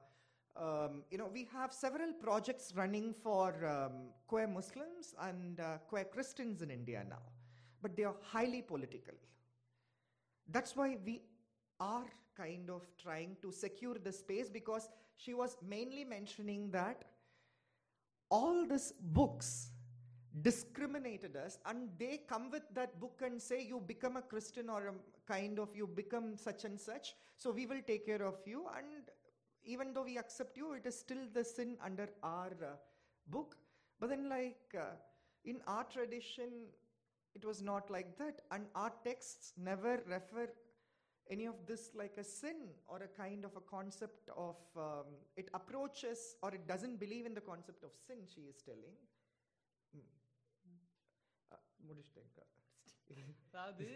[0.56, 3.92] um, you know we have several projects running for um,
[4.26, 7.22] queer muslims and uh, queer christians in india now
[7.82, 9.14] but they are highly political.
[10.48, 11.22] That's why we
[11.80, 17.04] are kind of trying to secure the space because she was mainly mentioning that
[18.30, 19.70] all these books
[20.40, 24.86] discriminated us and they come with that book and say you become a christian or
[24.88, 24.94] a
[25.30, 28.66] kind of you become such and such so we will take care of you.
[28.76, 29.10] And
[29.64, 32.77] even though we accept you, it is still the sin under our uh,
[33.29, 33.57] book.
[34.01, 34.94] But then, like uh,
[35.44, 36.48] in our tradition,
[37.35, 40.48] it was not like that, and our texts never refer
[41.31, 42.57] any of this like a sin
[42.88, 47.35] or a kind of a concept of um, it approaches or it doesn't believe in
[47.35, 48.18] the concept of sin.
[48.35, 48.96] She is telling.
[49.94, 50.01] Hmm.
[51.53, 52.62] Uh, uh?
[53.48, 53.87] அதாவது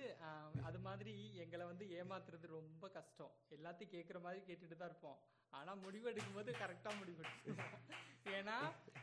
[0.68, 1.12] அது மாதிரி
[1.44, 3.32] எங்களை வந்து ஏமாத்துறது ரொம்ப கஷ்டம்.
[3.56, 5.18] எல்லாத்தையும் கேட்குற மாதிரி கேட்டுட்டு தான் இருப்போம்.
[5.52, 7.60] ஆனா முடிவெடுக்கும் போது கரெக்டா முடிவெடுப்போம்
[8.38, 8.56] ஏன்னா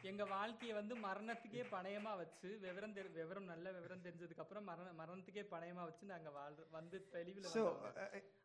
[0.10, 5.44] எங்க வாழ்க்கையை வந்து மரணத்துக்கே பணயமா வச்சு விவரம் தெரி விவரம் நல்ல விவரம் தெரிஞ்சதுக்கு அப்புறம் மரண மரணத்துக்கே
[5.54, 7.48] பணயமா வச்சு நாங்க வாழ்ற வந்து தெளிவுல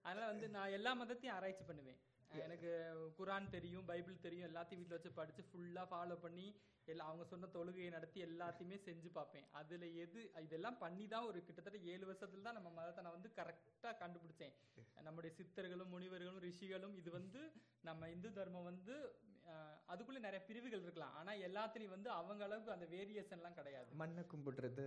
[0.03, 2.01] அதனால வந்து நான் எல்லா மதத்தையும் ஆராய்ச்சி பண்ணுவேன்.
[2.45, 2.71] எனக்கு
[3.19, 6.47] குரான் தெரியும் பைபிள் தெரியும் எல்லாத்தையும் வீட்டில் வச்சு படிச்சு ஃபுல்லா ஃபாலோ பண்ணி
[6.87, 9.47] எல்லா அவங்க சொன்ன தொழுகையை நடத்தி எல்லாத்தையுமே செஞ்சு பார்ப்பேன்.
[9.61, 13.91] அதுல எது இதெல்லாம் பண்ணி தான் ஒரு கிட்டத்தட்ட ஏழு வருஷத்துல தான் நம்ம மதத்தை நான் வந்து கரெக்டா
[14.03, 14.55] கண்டுபிடிச்சேன்.
[15.09, 17.43] நம்முடைய சித்தர்களும் முனிவர்களும் ரிஷிகளும் இது வந்து
[17.89, 18.97] நம்ம இந்து தர்மம் வந்து
[19.89, 21.15] அதுக்குள்ள நிறைய பிரிவுகள் இருக்கலாம்.
[21.15, 23.95] ஆனா எல்லாத்துலயும் வந்து அவங்க அளவுக்கு அந்த வேரியேஷன்லாம் கிடையாது.
[23.95, 24.85] மண்ணை கும்பிடுறது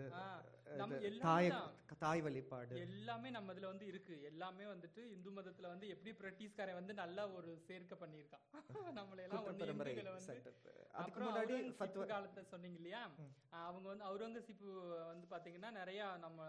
[1.01, 1.51] எல்லாமே
[1.97, 2.80] தாய் வழிபாடு.
[2.80, 4.24] எல்லாமே நம்ம இதுல வந்து இருக்கு.
[4.24, 8.45] எல்லாமே வந்துட்டு இந்து மதத்துல வந்து எப்படி பிரிட்டிஷ்காரன் வந்து நல்லா ஒரு சேர்க்க பண்ணியிருக்கான்.
[8.99, 9.45] நம்மளை எல்லாம்
[10.93, 13.09] அப்புறம் காலத்தை சொன்னீங்க இல்லையா?
[13.49, 14.66] அவங்க வந்து அவுரங்கசீப்
[15.05, 16.41] வந்து பாத்தீங்கன்னா நிறைய நம்ம.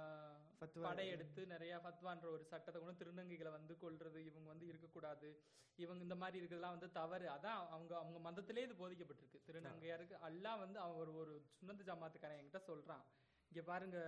[0.67, 5.43] படையெடுத்து நிறைய ஃபத்வான்ற ஒரு சட்டத்தை கொண்டு திருநங்கைகளை வந்து கொல்றது இவங்க வந்து இருக்கக்கூடாது.
[5.77, 7.27] இவங்க இந்த மாதிரி இருக்கிறதுலாம் வந்து தவறு.
[7.27, 9.45] அதான் அவங்க அவங்க மதத்திலே இது போதிக்கப்பட்டிருக்கு.
[9.47, 13.05] திருநங்கையாருக்கு எல்லாம் வந்து அவன் ஒரு ஒரு சுண்ணத்து ஜமாத்துக்காரன் என்கிட்ட சொல்றான்.
[13.51, 13.99] இங்க பாருங்க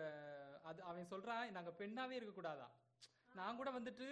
[0.63, 2.69] அது அவன் சொல்றான் நாங்க பெண்ணாவே இருக்கக்கூடாதா?
[3.35, 4.07] நான் கூட வந்துட்டு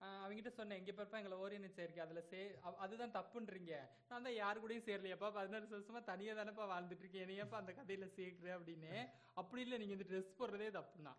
[0.00, 3.74] ஆஹ் அவங்கிட்ட சொன்னேன் இங்க பாருப்பா எங்களை ஓரியன் சேர்க்கை அதுல சே அதுதான் தப்புன்றீங்க.
[4.08, 7.24] நான் தான் யாரு கூடயும் சேரலையாப்பா பதினாறு வருஷமா தனியா தானேப்பா வாழ்ந்துட்டு இருக்கேன்.
[7.26, 9.10] என்னையப்பா அந்த கதையில சேர்க்குற அப்படின்னு.
[9.34, 11.14] அப்படி இல்லை நீங்க இந்த ட்ரெஸ் போடுறதே தப்புனா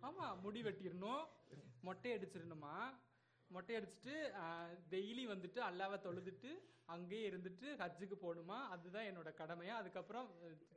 [0.00, 1.24] ஆமா முடி வெட்டிடணும்.
[1.80, 2.74] மொட்டை அடிச்சிடணுமா?
[3.50, 4.14] மொட்டை அடிச்சுட்டு
[4.90, 6.50] டெய்லி வந்துட்டு அல்லாவை தொழுதுட்டு
[6.84, 8.58] அங்கேயே இருந்துட்டு ஹஜ்ஜுக்கு போகணுமா?
[8.68, 9.74] அதுதான் என்னோட கடமையா.
[9.74, 10.28] அதுக்கப்புறம்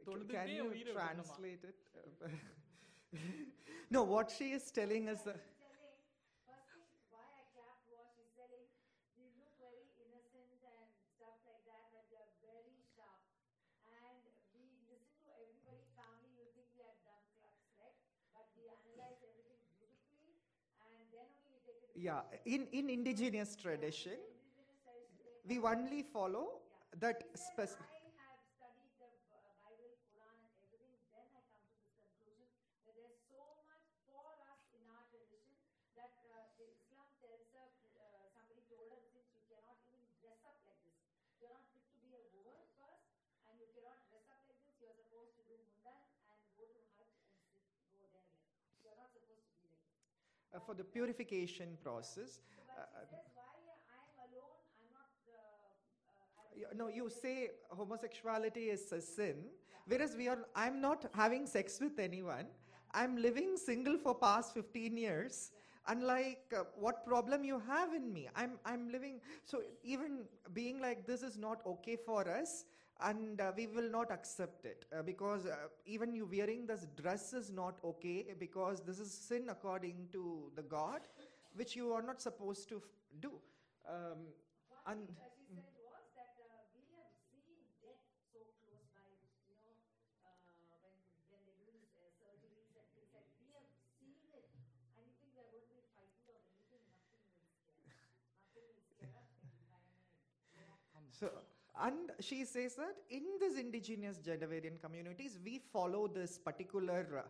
[0.06, 0.94] தொழுதுட்டே you உயிரை
[3.92, 5.24] no, what she is telling us.
[21.96, 24.18] Yeah, in, in indigenous tradition,
[25.48, 26.62] we only follow
[27.00, 27.86] that specific.
[28.16, 30.88] I have studied the B- Bible, Quran, and everything.
[31.12, 32.48] Then I come to this conclusion
[32.88, 35.60] that there's so much for us in our tradition
[36.00, 37.68] that uh, the Islam tells her,
[38.00, 40.96] uh, somebody told her, since you cannot even dress up like this.
[41.44, 43.04] You're not fit to be a woman first,
[43.52, 44.80] and you cannot dress up like this.
[44.80, 46.02] You're supposed to do mundan
[46.32, 48.24] and go to Hajj and sit, go there.
[48.26, 48.48] Like.
[48.82, 50.41] You're not supposed to be like this.
[50.54, 52.40] Uh, for the purification process.
[52.78, 53.44] Uh, she says, why
[53.94, 54.58] I'm alone?
[54.76, 55.10] I'm not.
[56.56, 59.36] Uh, uh, no, you say homosexuality is a sin,
[59.88, 60.40] whereas we are.
[60.56, 62.48] I'm not having sex with anyone.
[62.94, 65.52] I'm living single for past 15 years.
[65.88, 69.20] Unlike uh, what problem you have in me, I'm I'm living.
[69.46, 72.66] So even being like this is not okay for us,
[73.02, 77.34] and uh, we will not accept it uh, because uh, even you wearing this dress
[77.34, 81.02] is not okay because this is sin according to the God,
[81.56, 82.84] which you are not supposed to f-
[83.20, 83.32] do.
[83.90, 84.30] Um,
[84.86, 87.94] One and thing that she said was that uh, we have seen death so
[88.32, 89.10] close by,
[89.60, 90.96] you know, uh, when
[91.30, 93.70] when they do these uh, surgeries and things like we have
[94.06, 96.98] seen it, and you think we are going to be frightened of anything?
[97.84, 99.12] Nothing will scare.
[99.12, 99.90] Nothing will scare us.
[100.54, 101.28] When we finally So,
[101.80, 107.30] and she says that in these indigenous Jadavarian communities, we follow this particular uh,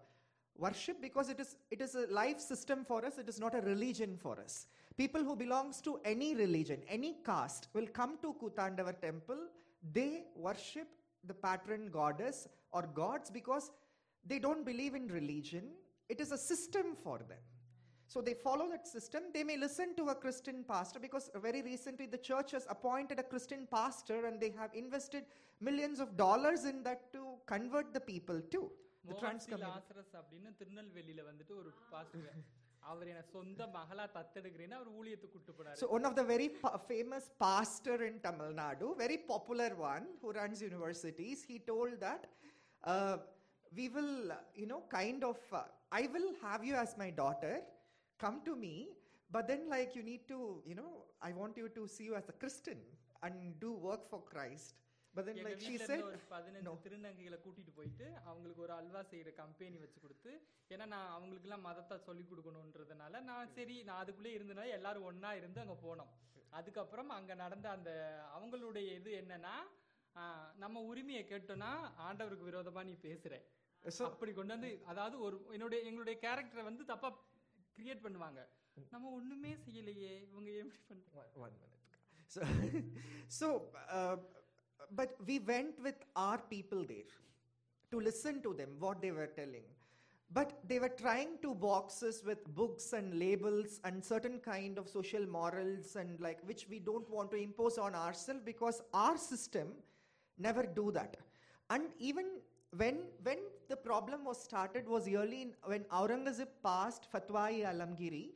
[0.57, 3.17] worship because it is it is a life system for us.
[3.17, 4.67] It is not a religion for us.
[4.97, 9.37] People who belongs to any religion, any caste, will come to Kutandavar temple.
[9.93, 10.87] They worship
[11.25, 13.71] the patron goddess or gods because
[14.25, 15.69] they don't believe in religion.
[16.09, 17.37] It is a system for them.
[18.10, 19.22] So they follow that system.
[19.36, 23.26] They may listen to a Christian pastor because very recently the church has appointed a
[23.32, 25.24] Christian pastor and they have invested
[25.60, 28.66] millions of dollars in that to convert the people too.
[29.10, 32.30] The trans Mohan C Lazarus அப்படின்னு திருநெல்வேலியில வந்துட்டு ஒரு pastor
[32.92, 36.78] அவர் என்ன சொந்த மகளா தத்தெடுக்கிறேன்னு அவர் ஊழியத்துக்கு கூட்டு போனாரு So one of the very pa-
[36.92, 42.22] famous pastor in Tamil Nadu, very popular one who runs universities, he told that
[42.92, 43.16] uh,
[43.72, 45.64] we will, uh, you know, kind of, uh,
[46.00, 47.54] I will have you as my daughter,
[48.21, 48.75] come to me,
[49.29, 50.91] but then like you need to, you know,
[51.21, 52.79] I want you to see you as a Christian
[53.23, 54.75] and do work for Christ.
[55.13, 56.73] But then like she said, ஒரு பதினஞ்சு no.
[56.83, 60.31] திருநங்கைகளை கூட்டிட்டு போயிட்டு அவங்களுக்கு ஒரு அல்வா செய்யற company வச்சு கொடுத்து
[60.73, 65.59] ஏன்னா நான் அவங்களுக்கு எல்லாம் மதத்தை சொல்லி கொடுக்கணுன்றதுனால நான் சரி நான் அதுக்குள்ளே இருந்தனால எல்லாரும் ஒண்ணா இருந்து
[65.63, 66.11] அங்க போனோம்
[66.59, 67.91] அதுக்கப்புறம் அங்க நடந்த அந்த
[68.37, 69.55] அவங்களுடைய இது என்னன்னா
[70.63, 71.71] நம்ம உரிமையை கேட்டோம்னா
[72.07, 73.33] ஆண்டவருக்கு விரோதமா நீ பேசுற
[74.09, 77.09] அப்படி கொண்டு வந்து அதாவது ஒரு என்னுடைய எங்களுடைய கேரக்டரை வந்து தப்பா
[77.80, 78.40] கிரியேட் பண்ணுவாங்க
[78.94, 81.72] நம்ம ஒண்ணுமே செய்யலையே இவங்க எப்படி பண்றாங்க one, one minute.
[82.34, 82.40] So,
[83.38, 83.46] so
[83.96, 84.16] uh,
[84.98, 87.12] but we went with our people there
[87.92, 89.66] to listen to them, what they were telling.
[90.36, 94.88] But they were trying to box us with books and labels and certain kind of
[94.88, 99.68] social morals and like which we don't want to impose on ourselves because our system
[100.36, 101.16] never do that.
[101.70, 102.26] And even
[102.77, 103.37] when when
[103.69, 108.31] the problem was started was early in, when Aurangzeb passed Fatwa-i Alamgiri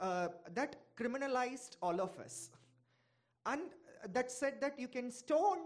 [0.00, 2.50] uh, that criminalized all of us.
[3.46, 3.62] And
[4.12, 5.58] that said that you can stone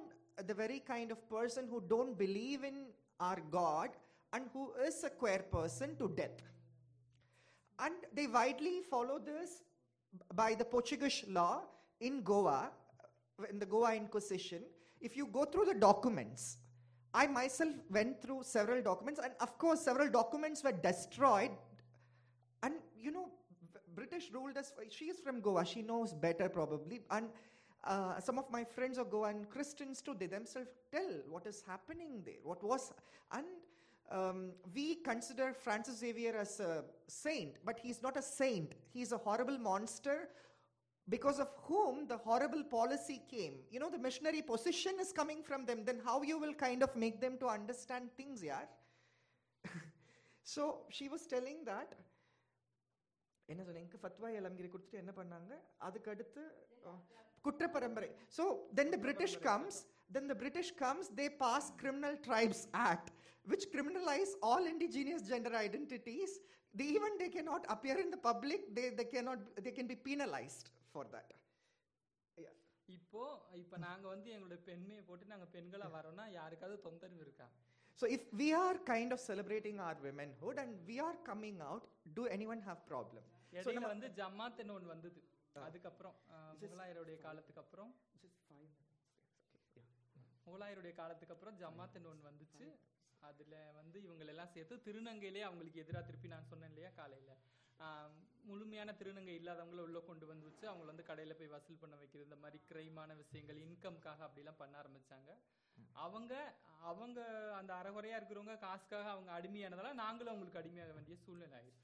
[0.46, 2.86] the very kind of person who don't believe in
[3.20, 3.90] our God
[4.32, 6.42] and who is a queer person to death.
[7.78, 9.62] And they widely follow this
[10.34, 11.62] by the Portuguese law
[12.00, 12.70] in Goa.
[13.50, 14.62] in the Goa Inquisition,
[15.00, 16.58] if you go through the documents,
[17.14, 21.50] I myself went through several documents, and of course, several documents were destroyed.
[22.62, 23.28] And you know,
[23.94, 24.72] British ruled us.
[24.90, 25.64] She is from Goa.
[25.64, 27.02] She knows better, probably.
[27.10, 27.28] And
[27.84, 30.16] uh, some of my friends are Goan Christians too.
[30.18, 32.42] They themselves tell what is happening there.
[32.42, 32.92] What was
[33.32, 33.44] and
[34.10, 38.72] um, we consider Francis Xavier as a saint, but he's not a saint.
[38.92, 40.28] He's a horrible monster
[41.07, 43.55] because of whom the horrible policy came.
[43.71, 45.83] You know, the missionary position is coming from them.
[45.85, 48.65] Then how you will kind of make them to understand things, yeah?
[50.43, 51.89] so she was telling that
[53.49, 55.53] என்ன சொன்னேன் எனக்கு ஃபத்வா இளங்கிரி கொடுத்துட்டு என்ன பண்ணாங்க
[55.85, 56.41] அதுக்கு அடுத்து
[57.45, 58.43] குற்ற பரம்பரை so
[58.79, 59.77] then the British comes
[60.15, 63.09] then the British comes they pass criminal tribes act
[63.49, 66.31] which criminalize all indigenous gender identities
[66.73, 70.67] they even they cannot appear in the public they, they cannot they can be penalized
[70.69, 71.32] for for that
[72.88, 73.22] இப்போ
[73.60, 77.46] இப்போ நாங்க வந்து எங்களுடைய பெண்மையை போட்டு நாங்க பெண்களாக வரோம்னா யாருக்காவது தொந்தரவு இருக்கா?
[77.98, 81.86] So if we are kind of celebrating our womanhood and we are coming out
[82.16, 83.26] do any one have problem
[83.76, 85.20] நம்ம வந்து ஜமாத்துன்னு ஒன்று வந்தது.
[85.68, 86.16] அதுக்கப்புறம்
[86.62, 87.90] முகலாயருடைய காலத்துக்கு அப்புறம்.
[90.46, 92.66] முகலாயருடைய காலத்துக்கு அப்புறம் ஜமாத்துன்னு ஒன்று வந்துச்சு.
[93.22, 97.36] அதுல வந்து இவங்களெல்லாம் சேர்த்து திருநங்கையிலே அவங்களுக்கு எதிராக திருப்பி நான் சொன்னேன் இல்லையா காலையில்.
[98.48, 102.38] முழுமையான திருநங்கை இல்லாதவங்களை உள்ளே கொண்டு வந்து வச்சு அவங்களை வந்து கடையில் போய் வசூல் பண்ண வைக்கிறது இந்த
[102.42, 105.30] மாதிரி கிரைமான விஷயங்கள் இன்கம்காக அப்படிலாம் பண்ண ஆரம்பிச்சாங்க.
[106.04, 106.32] அவங்க
[106.90, 107.20] அவங்க
[107.60, 111.80] அந்த அறகுறையாக இருக்கிறவங்க காசுக்காக அவங்க அடிமையானதால நாங்களும் அவங்களுக்கு அடிமையாக வேண்டிய சூழ்நிலை ஆயிடுச்சு.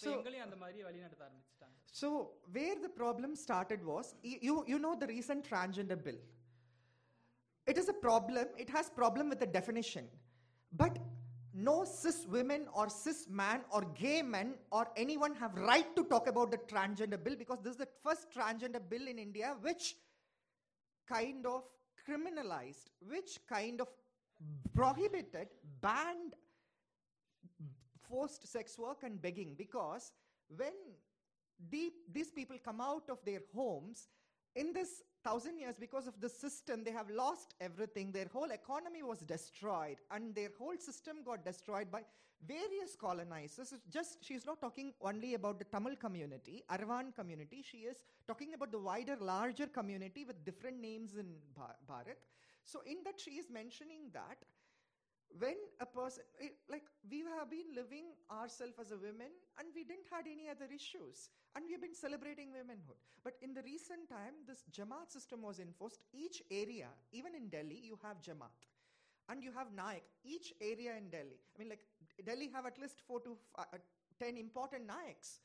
[0.00, 1.76] ஸோ எங்களையும் அந்த மாதிரி வழிநடத்த ஆரம்பிச்சிட்டாங்க.
[2.00, 2.08] So
[2.56, 4.10] where the problem started was
[4.48, 6.22] you you know the recent transgender bill
[7.66, 10.08] it is a problem it has problem with the definition
[10.72, 10.98] but
[11.60, 16.28] No cis women or cis man or gay men or anyone have right to talk
[16.28, 19.96] about the transgender bill because this is the first transgender bill in India which
[21.08, 21.64] kind of
[22.08, 23.88] criminalized, which kind of
[24.74, 25.48] prohibited,
[25.80, 26.34] banned
[28.08, 30.12] forced sex work and begging because
[30.56, 30.72] when
[31.70, 34.08] the, these people come out of their homes
[34.54, 38.12] in this thousand years because of the system they have lost everything.
[38.12, 42.02] Their whole economy was destroyed and their whole system got destroyed by
[42.46, 43.74] various colonizers.
[43.90, 47.62] Just she's not talking only about the tamil community arvan community.
[47.70, 52.22] She is talking about the wider larger community with different names in bharat.
[52.64, 54.38] So in that she is mentioning that
[55.36, 59.84] when a person eh, like we have been living ourselves as a women and we
[59.84, 64.08] didn't had any other issues and we have been celebrating womanhood but in the recent
[64.08, 66.00] time this jamaat system was enforced.
[66.12, 68.64] Each area even in delhi you have jamaat
[69.28, 70.04] and you have naik.
[70.24, 71.84] Each area in delhi i mean like
[72.24, 73.78] delhi have at least 4 to f- uh,
[74.18, 75.40] 10 important naiks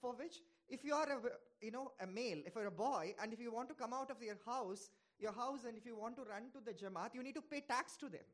[0.00, 1.18] for which if you are a
[1.64, 4.10] you know a male if you're a boy and if you want to come out
[4.10, 7.22] of your house your house and if you want to run to the jamaat you
[7.22, 8.28] need to pay tax to them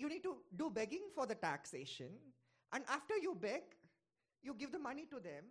[0.00, 2.12] you need to do begging for the taxation.
[2.72, 3.62] And after you beg,
[4.42, 5.44] you give the money to them.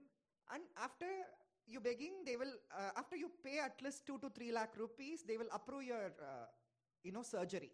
[0.54, 1.06] And after
[1.68, 5.24] you begging, they will, uh, after you pay at least two to three lakh rupees,
[5.28, 6.48] they will approve your, uh,
[7.04, 7.72] you know, surgery.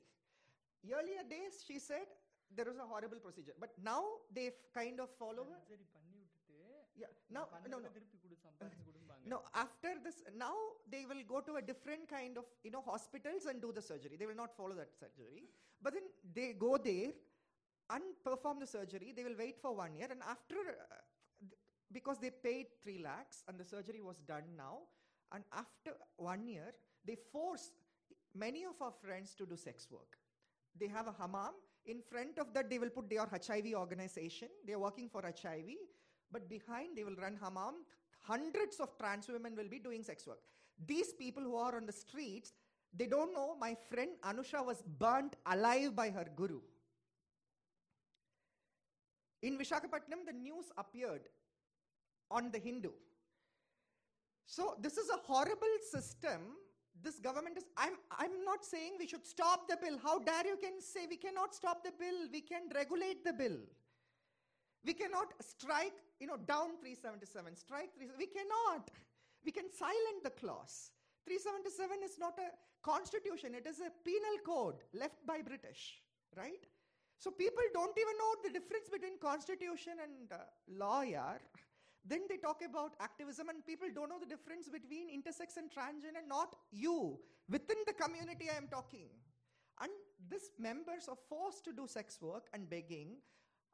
[0.85, 2.07] Earlier days, she said,
[2.55, 3.53] there was a horrible procedure.
[3.59, 4.03] But now
[4.33, 5.59] they've kind of follow her.
[6.95, 7.89] Yeah, now, no, no.
[9.27, 10.53] No, after this, now
[10.89, 14.17] they will go to a different kind of, you know, hospitals and do the surgery.
[14.19, 15.49] They will not follow that surgery.
[15.81, 16.03] But then
[16.33, 17.11] they go there
[17.89, 19.13] and perform the surgery.
[19.15, 20.07] They will wait for one year.
[20.11, 21.45] And after, uh,
[21.91, 24.81] because they paid 3 lakhs and the surgery was done now,
[25.31, 26.73] and after one year,
[27.03, 27.71] they force
[28.35, 30.17] many of our friends to do sex work.
[30.79, 31.53] They have a hammam.
[31.87, 34.49] In front of that, they will put their HIV organization.
[34.67, 35.65] They are working for HIV.
[36.31, 37.75] But behind, they will run hammam
[38.27, 40.43] hundreds of trans women will be doing sex work
[40.93, 42.53] these people who are on the streets
[42.99, 46.61] they don't know my friend anusha was burnt alive by her guru
[49.45, 51.21] in Vishakhapatnam, the news appeared
[52.31, 52.89] on the Hindu.
[54.47, 56.41] So this is a horrible system.
[57.03, 57.65] This government is.
[57.77, 57.93] I'm.
[58.17, 59.99] I'm not saying we should stop the bill.
[60.01, 62.27] How dare you can say we cannot stop the bill?
[62.31, 63.57] We can regulate the bill.
[64.85, 65.97] We cannot strike.
[66.19, 67.55] You know, down 377.
[67.55, 68.07] Strike 3.
[68.17, 68.91] We cannot.
[69.43, 70.91] We can silent the clause.
[71.25, 72.53] 377 is not a
[72.85, 73.55] constitution.
[73.55, 76.01] It is a penal code left by British.
[76.37, 76.63] Right.
[77.17, 81.39] So people don't even know the difference between constitution and uh, law, yaar.
[82.05, 86.21] Then they talk about activism, and people don't know the difference between intersex and transgender.
[86.27, 87.17] Not you.
[87.49, 89.09] Within the community, I am talking.
[89.81, 89.89] And
[90.29, 93.17] these members are forced to do sex work and begging.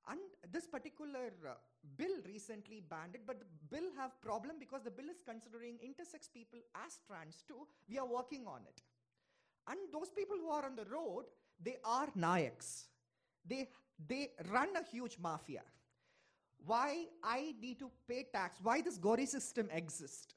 [0.10, 0.20] And
[0.52, 1.54] this particular uh,
[1.98, 6.28] bill recently banned it, but the bill have problem because the bill is considering intersex
[6.34, 7.68] people as trans too.
[7.88, 8.82] We are working on it.
[9.68, 11.26] And those people who are on the road,
[11.64, 12.86] they are Nayaks.
[13.48, 13.70] They,
[14.08, 15.62] they run a huge mafia.
[16.66, 18.58] Why I need to pay tax?
[18.62, 20.34] Why this Gori system exists?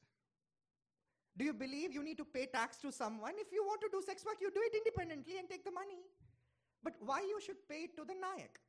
[1.37, 3.33] Do you believe you need to pay tax to someone?
[3.37, 6.01] If you want to do sex work, you do it independently and take the money.
[6.83, 8.61] But why you should pay it to the Nayak?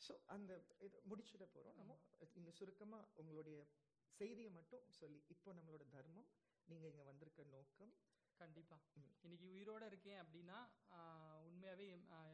[0.00, 1.96] So அந்த இது முடிச்சிட போகிறோம் நம்ம
[2.36, 3.58] இங்கே சுருக்கமாக உங்களுடைய
[4.20, 6.28] செய்தியை மட்டும் சொல்லி இப்போ நம்மளோட தர்மம்
[6.68, 7.92] நீங்கள் இங்கே வந்திருக்க நோக்கம்.
[8.40, 8.76] கண்டிப்பா.
[8.96, 9.08] ம்.
[9.22, 10.58] இன்னைக்கு உயிரோட இருக்கேன் அப்படின்னா
[10.96, 11.42] ஆஹ்,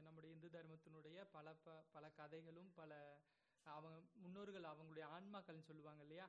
[0.02, 2.92] நம்முடைய இந்து தர்மத்தினுடைய பல ப- பல கதைகளும் பல
[3.66, 6.26] அவங்க முன்னோர்கள் அவங்களுடைய ஆன்மாக்கள்னு சொல்லுவாங்க இல்லையா?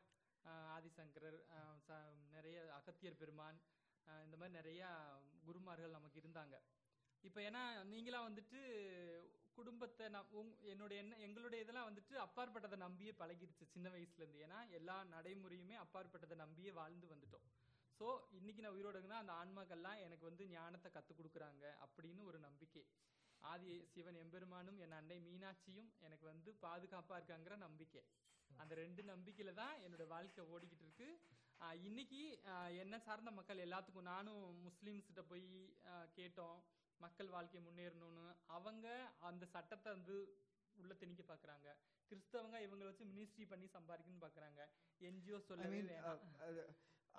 [0.73, 1.38] ஆதிசங்கரர்
[1.81, 1.97] ச-
[2.29, 3.57] நிறைய அகத்தியர் பெருமான்
[4.23, 4.81] இந்த மாதிரி நிறைய
[5.45, 6.55] குருமார்கள் நமக்கு இருந்தாங்க.
[7.23, 8.59] இப்போ ஏன்னா நீங்களாம் வந்துட்டு
[9.58, 14.60] குடும்பத்தை நான் உங் என்னுடைய என்ன எங்களுடைய இதெல்லாம் வந்துட்டு அப்பாற்பட்டதை நம்பியே பழகிடுச்சு சின்ன வயசுல இருந்து ஏன்னா
[14.80, 17.45] எல்லா நடைமுறையுமே அப்பாற்பட்டதை நம்பியே வாழ்ந்து வந்துட்டோம்.
[17.99, 18.08] ஸோ
[18.39, 22.84] இன்னைக்கு நான் உயிரோடுங்கன்னா அந்த ஆன்மாக்கள்லாம் எனக்கு வந்து ஞானத்தை கற்றுக் கொடுக்குறாங்க அப்படின்னு ஒரு நம்பிக்கை.
[23.43, 28.03] ஆதி சிவன் எம்பெருமானும் என் அன்னை மீனாட்சியும் எனக்கு வந்து பாதுகாப்பாக இருக்காங்கிற நம்பிக்கை.
[28.62, 31.10] அந்த ரெண்டு நம்பிக்கையில தான் என்னோட வாழ்க்கை ஓடிக்கிட்டு இருக்கு.
[31.88, 32.22] இன்னைக்கு
[32.84, 35.47] என்ன சார்ந்த மக்கள் எல்லாத்துக்கும் நானும் முஸ்லீம்ஸ்கிட்ட போய்
[36.18, 36.58] கேட்டோம்.
[37.00, 38.26] மக்கள் வாழ்க்கை முன்னேறணும்னு
[38.57, 38.86] அவங்க
[39.28, 40.16] அந்த சட்டத்தை வந்து
[40.76, 41.68] உள்ள திணிக்க பார்க்கறாங்க
[42.11, 44.61] கிறிஸ்தவங்க இவங்களை வச்சு மினிஸ்ட்ரி பண்ணி சம்பாதிக்கணும்னு பார்க்கறாங்க
[45.00, 46.68] என்ஜிஓ I சொல்லவே mean, uh, வேணாம் uh, uh,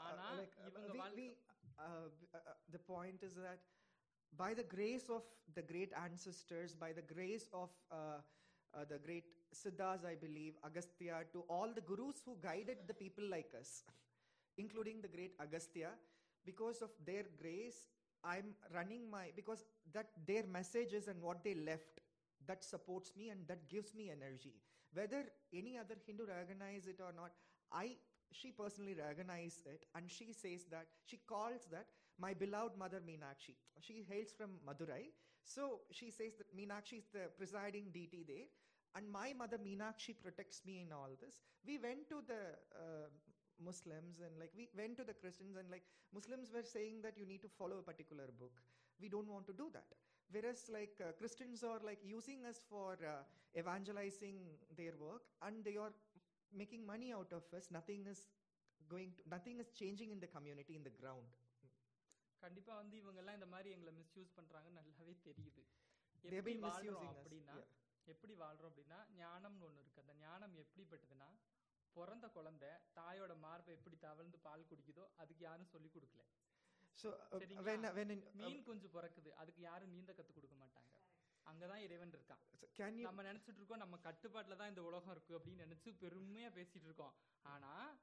[0.07, 1.27] ஆனா like, uh, இவங்க we- வாழ்க்கை- we,
[1.85, 3.63] uh, b- uh, uh, the point is that
[4.33, 5.25] by the grace of
[5.57, 8.19] the great ancestors, by the grace of uh,
[8.73, 13.25] uh, the great Siddhas, I believe, Agastya, to all the gurus who guided the people
[13.27, 13.71] like us,
[14.57, 15.89] including the great Agastya,
[16.45, 17.81] because of their grace,
[18.28, 19.64] I'm running my, because
[19.94, 22.00] that their messages and what they left,
[22.46, 24.54] that supports me and that gives me energy.
[24.92, 27.32] Whether any other Hindu recognize it or not,
[27.72, 27.96] I
[28.30, 31.86] she personally recognizes it and she says that she calls that
[32.20, 33.54] my beloved mother Meenakshi.
[33.80, 35.12] She hails from Madurai.
[35.44, 38.48] So she says that Meenakshi is the presiding deity there.
[38.96, 41.40] And my mother Meenakshi protects me in all this.
[41.66, 42.42] We went to the
[42.74, 43.08] uh,
[43.60, 47.26] Muslims and like we went to the Christians and like Muslims were saying that you
[47.26, 48.52] need to follow a particular book.
[49.00, 49.90] We don't want to do that.
[50.30, 53.22] Whereas like uh, Christians are like using us for uh,
[53.56, 54.38] evangelizing
[54.76, 55.92] their work and they are
[56.52, 57.68] making money out of us.
[57.70, 58.20] Nothing is
[58.88, 61.28] going to, nothing is changing in the community in the ground.
[62.42, 65.62] கண்டிப்பா வந்து இவங்க எல்லாம் இந்த மாதிரி எங்களை misuse பண்றாங்கன்னு நல்லாவே தெரியுது
[66.40, 67.16] எப்படி வாழ்றோம்.
[67.22, 67.54] அப்படின்னா.
[68.06, 71.28] எப்படி வாழ்றோம் அப்படின்னா ஞானம்னு ஒண்ணு இருக்கு அந்த ஞானம் எப்படிப்பட்டதுன்னா
[71.94, 76.20] பிறந்த குழந்தை தாயோட மார்பை எப்படி தவழ்ந்து பால் குடிக்குதோ அதுக்கு யாரும் சொல்லி கொடுக்கல.
[77.02, 77.40] Uh,
[78.10, 80.96] in, uh, மீன் குஞ்சு பிறக்குது அதுக்கு யாரும் நீந்த கத்து கொடுக்க மாட்டாங்க.
[81.46, 82.38] அங்கதான் இறைவன் இருக்கான்.
[83.00, 87.14] நம்ம நினைச்சிட்டு இருக்கோம் நம்ம கட்டுப்பாட்டுல தான் இந்த உலகம் இருக்கு அப்படின்னு நினைச்சு பெருமையா பேசிட்டு இருக்கோம்.
[87.42, 87.98] ஆனா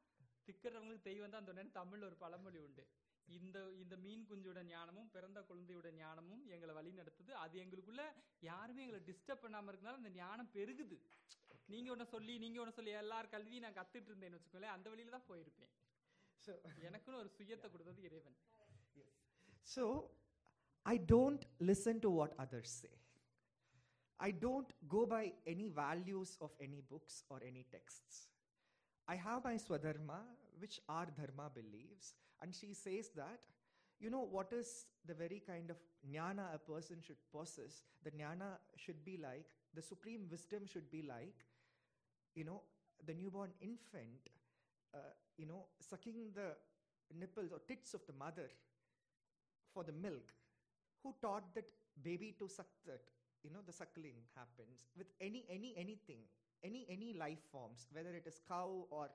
[0.46, 2.88] திக்கிறவங்களுக்கு தெய்வம் தான் அந்த தமிழ்ல ஒரு பழமொழி உண்டு.
[3.26, 7.32] இந்த இந்த மீன் குஞ்சோட ஞானமும் பிறந்த குழந்தையோட ஞானமும் எங்களை வழி நடத்துது.
[7.32, 8.02] அது எங்களுக்குள்ள
[8.40, 11.02] யாருமே எங்களை டிஸ்டர்ப் பண்ணாம இருக்கனால அந்த ஞானம் பெருகுது.
[11.72, 15.28] நீங்க ஒண்ணு சொல்லி நீங்க ஒண்ணு சொல்லி எல்லார் கல்வி நான் கத்துட்டு இருந்தேன்னு வச்சுக்கோங்களேன் அந்த வழியில தான்
[15.31, 15.72] போயிருப்பேன்
[16.45, 16.53] so
[16.89, 18.39] எனக்குன்னு ஒரு சுயத்தை கொடுத்தது இறைவன்
[19.72, 19.83] So,
[20.87, 22.95] I don't listen to what others say.
[24.20, 28.16] I don't go by any values of any books or any texts.
[29.09, 30.18] I have my Swadharma,
[30.59, 33.41] which our Dharma believes, and she says that,
[34.01, 34.68] you know, what is
[35.05, 35.76] the very kind of
[36.07, 37.83] jnana a person should possess?
[38.03, 41.47] The jnana should be like, the supreme wisdom should be like,
[42.36, 42.62] you know,
[43.06, 44.30] the newborn infant,
[44.94, 46.56] uh, you know, sucking the
[47.18, 48.50] nipples or tits of the mother
[49.74, 50.34] for the milk
[51.04, 51.66] who taught that
[52.04, 53.02] baby to suck that
[53.44, 56.22] you know the suckling happens with any any anything
[56.64, 59.10] any any life forms whether it is cow or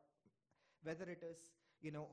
[0.83, 1.51] whether it is
[1.83, 2.09] you know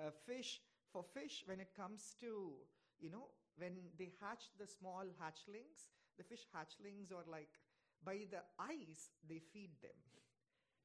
[0.00, 0.60] uh, fish.
[0.92, 2.52] For fish when it comes to
[3.00, 3.28] you know
[3.58, 7.58] when they hatch the small hatchlings the fish hatchlings are like
[8.02, 9.98] by the eyes they feed them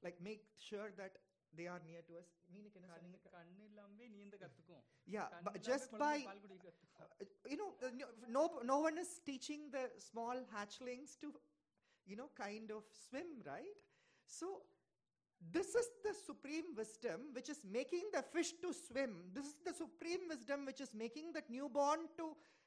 [0.07, 1.15] like make sure that
[1.59, 3.31] they are near to us மீனுக்கு என்ன கண்ணு சொன்னீங்க?
[3.37, 4.85] கண்ணு இல்லாம நீந்த கத்துக்கும்
[5.17, 8.07] yeah கண்ணு but இல்லாம just குழந்தை by பால் குடிக்க கத்துக்கும் uh, you know, the no,
[8.37, 8.43] no,
[8.73, 11.29] no one is teaching the small hatchlings to,
[12.11, 13.79] you know, kind of swim, right?
[14.39, 14.47] So,
[15.55, 19.13] this is the supreme wisdom which is making the fish to swim.
[19.37, 22.27] This is the supreme wisdom which is making that newborn to,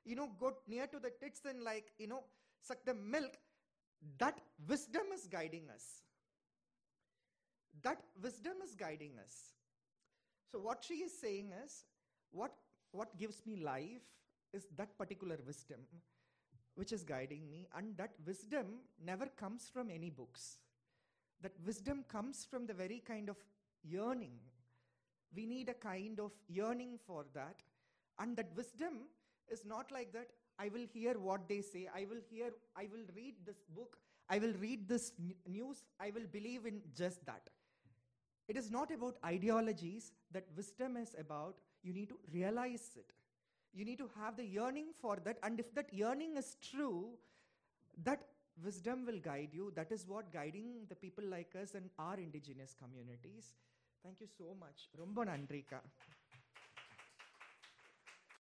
[0.09, 2.21] you know, go near to the tits and, like, you know,
[2.61, 3.35] suck the milk.
[4.23, 4.37] That
[4.67, 5.87] wisdom is guiding us.
[7.82, 9.52] That wisdom is guiding us.
[10.50, 11.84] So, what she is saying is,
[12.30, 12.52] what
[12.92, 14.02] what gives me life
[14.52, 15.80] is that particular wisdom
[16.76, 18.66] which is guiding me and that wisdom
[19.04, 20.58] never comes from any books
[21.44, 23.36] that wisdom comes from the very kind of
[23.82, 24.38] yearning.
[25.36, 27.56] We need a kind of yearning for that.
[28.18, 29.08] And that wisdom
[29.50, 30.28] is not like that.
[30.58, 31.88] I will hear what they say.
[31.94, 33.98] I will hear, I will read this book.
[34.30, 35.12] I will read this
[35.46, 35.84] news.
[36.00, 37.50] I will believe in just that.
[38.48, 41.56] It is not about ideologies that wisdom is about.
[41.82, 43.12] You need to realize it.
[43.72, 45.38] You need to have the yearning for that.
[45.42, 47.10] And if that yearning is true,
[48.04, 48.20] that
[48.62, 49.72] wisdom will guide you.
[49.74, 53.54] That is what guiding the people like us and our indigenous communities.
[54.02, 54.88] Thank you so much.
[54.98, 55.26] Rumba